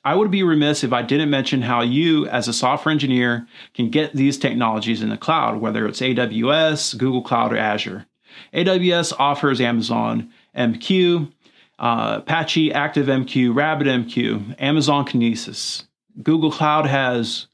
I 0.07 0.14
would 0.14 0.31
be 0.31 0.42
remiss 0.42 0.83
if 0.83 0.92
I 0.92 1.03
didn't 1.03 1.31
mention 1.31 1.62
how 1.62 1.83
you, 1.83 2.27
as 2.27 2.48
a 2.48 2.53
software 2.53 2.92
engineer, 2.92 3.46
can 3.74 3.90
get 3.90 4.14
these 4.14 4.38
technologies 4.38 5.03
in 5.03 5.11
the 5.11 5.16
cloud, 5.18 5.61
whether 5.61 5.87
it's 5.87 6.00
AWS, 6.00 6.96
Google 6.96 7.22
Cloud, 7.22 7.53
or 7.53 7.59
Azure. 7.59 8.07
AWS 8.53 9.12
offers 9.18 9.61
Amazon 9.61 10.33
MQ, 10.57 11.33
uh, 11.79 12.20
Apache 12.20 12.70
ActiveMQ, 12.70 13.53
RabbitMQ, 13.53 14.57
Amazon 14.59 15.05
Kinesis. 15.05 15.85
Google 16.23 16.53
Cloud 16.53 16.87
has 16.87 17.47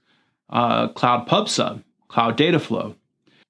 uh, 0.50 0.88
Cloud 0.88 1.26
PubSub, 1.26 1.82
Cloud 2.08 2.36
Dataflow. 2.36 2.94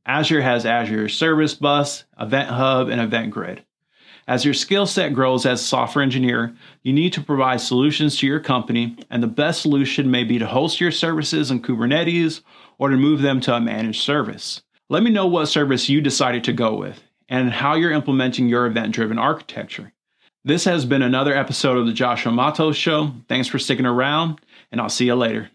Azure 0.07 0.43
has 0.43 0.65
Azure 0.65 1.09
Service 1.09 1.55
Bus, 1.55 2.05
Event 2.19 2.49
Hub, 2.49 2.89
and 2.89 3.01
Event 3.01 3.31
Grid. 3.31 3.65
As 4.27 4.45
your 4.45 4.55
skill 4.55 4.87
set 4.87 5.13
grows 5.13 5.45
as 5.45 5.61
a 5.61 5.65
software 5.65 6.05
engineer, 6.05 6.55
you 6.83 6.93
need 6.93 7.13
to 7.15 7.21
provide 7.21 7.61
solutions 7.61 8.17
to 8.19 8.27
your 8.27 8.39
company, 8.39 8.97
and 9.11 9.23
the 9.23 9.27
best 9.27 9.61
solution 9.61 10.11
may 10.11 10.23
be 10.25 10.39
to 10.39 10.47
host 10.47 10.81
your 10.81 10.93
services 10.93 11.51
in 11.51 11.61
Kubernetes 11.61 12.43
or 12.79 12.91
to 12.91 12.97
move 12.97 13.23
them 13.23 13.41
to 13.41 13.55
a 13.55 13.61
managed 13.61 14.03
service. 14.03 14.63
Let 14.89 15.03
me 15.03 15.11
know 15.11 15.27
what 15.27 15.47
service 15.47 15.89
you 15.89 16.01
decided 16.01 16.45
to 16.45 16.53
go 16.53 16.77
with 16.77 17.03
and 17.31 17.51
how 17.51 17.75
you're 17.75 17.93
implementing 17.93 18.49
your 18.49 18.67
event 18.67 18.93
driven 18.93 19.19
architecture. 19.19 19.93
This 20.45 20.65
has 20.65 20.85
been 20.85 21.03
another 21.03 21.35
episode 21.35 21.79
of 21.79 21.87
the 21.87 21.93
Joshua 21.93 22.33
Matos 22.33 22.77
Show. 22.77 23.13
Thanks 23.29 23.47
for 23.47 23.59
sticking 23.59 23.87
around, 23.87 24.41
and 24.73 24.81
I'll 24.81 24.89
see 24.89 25.07
you 25.07 25.15
later. 25.15 25.51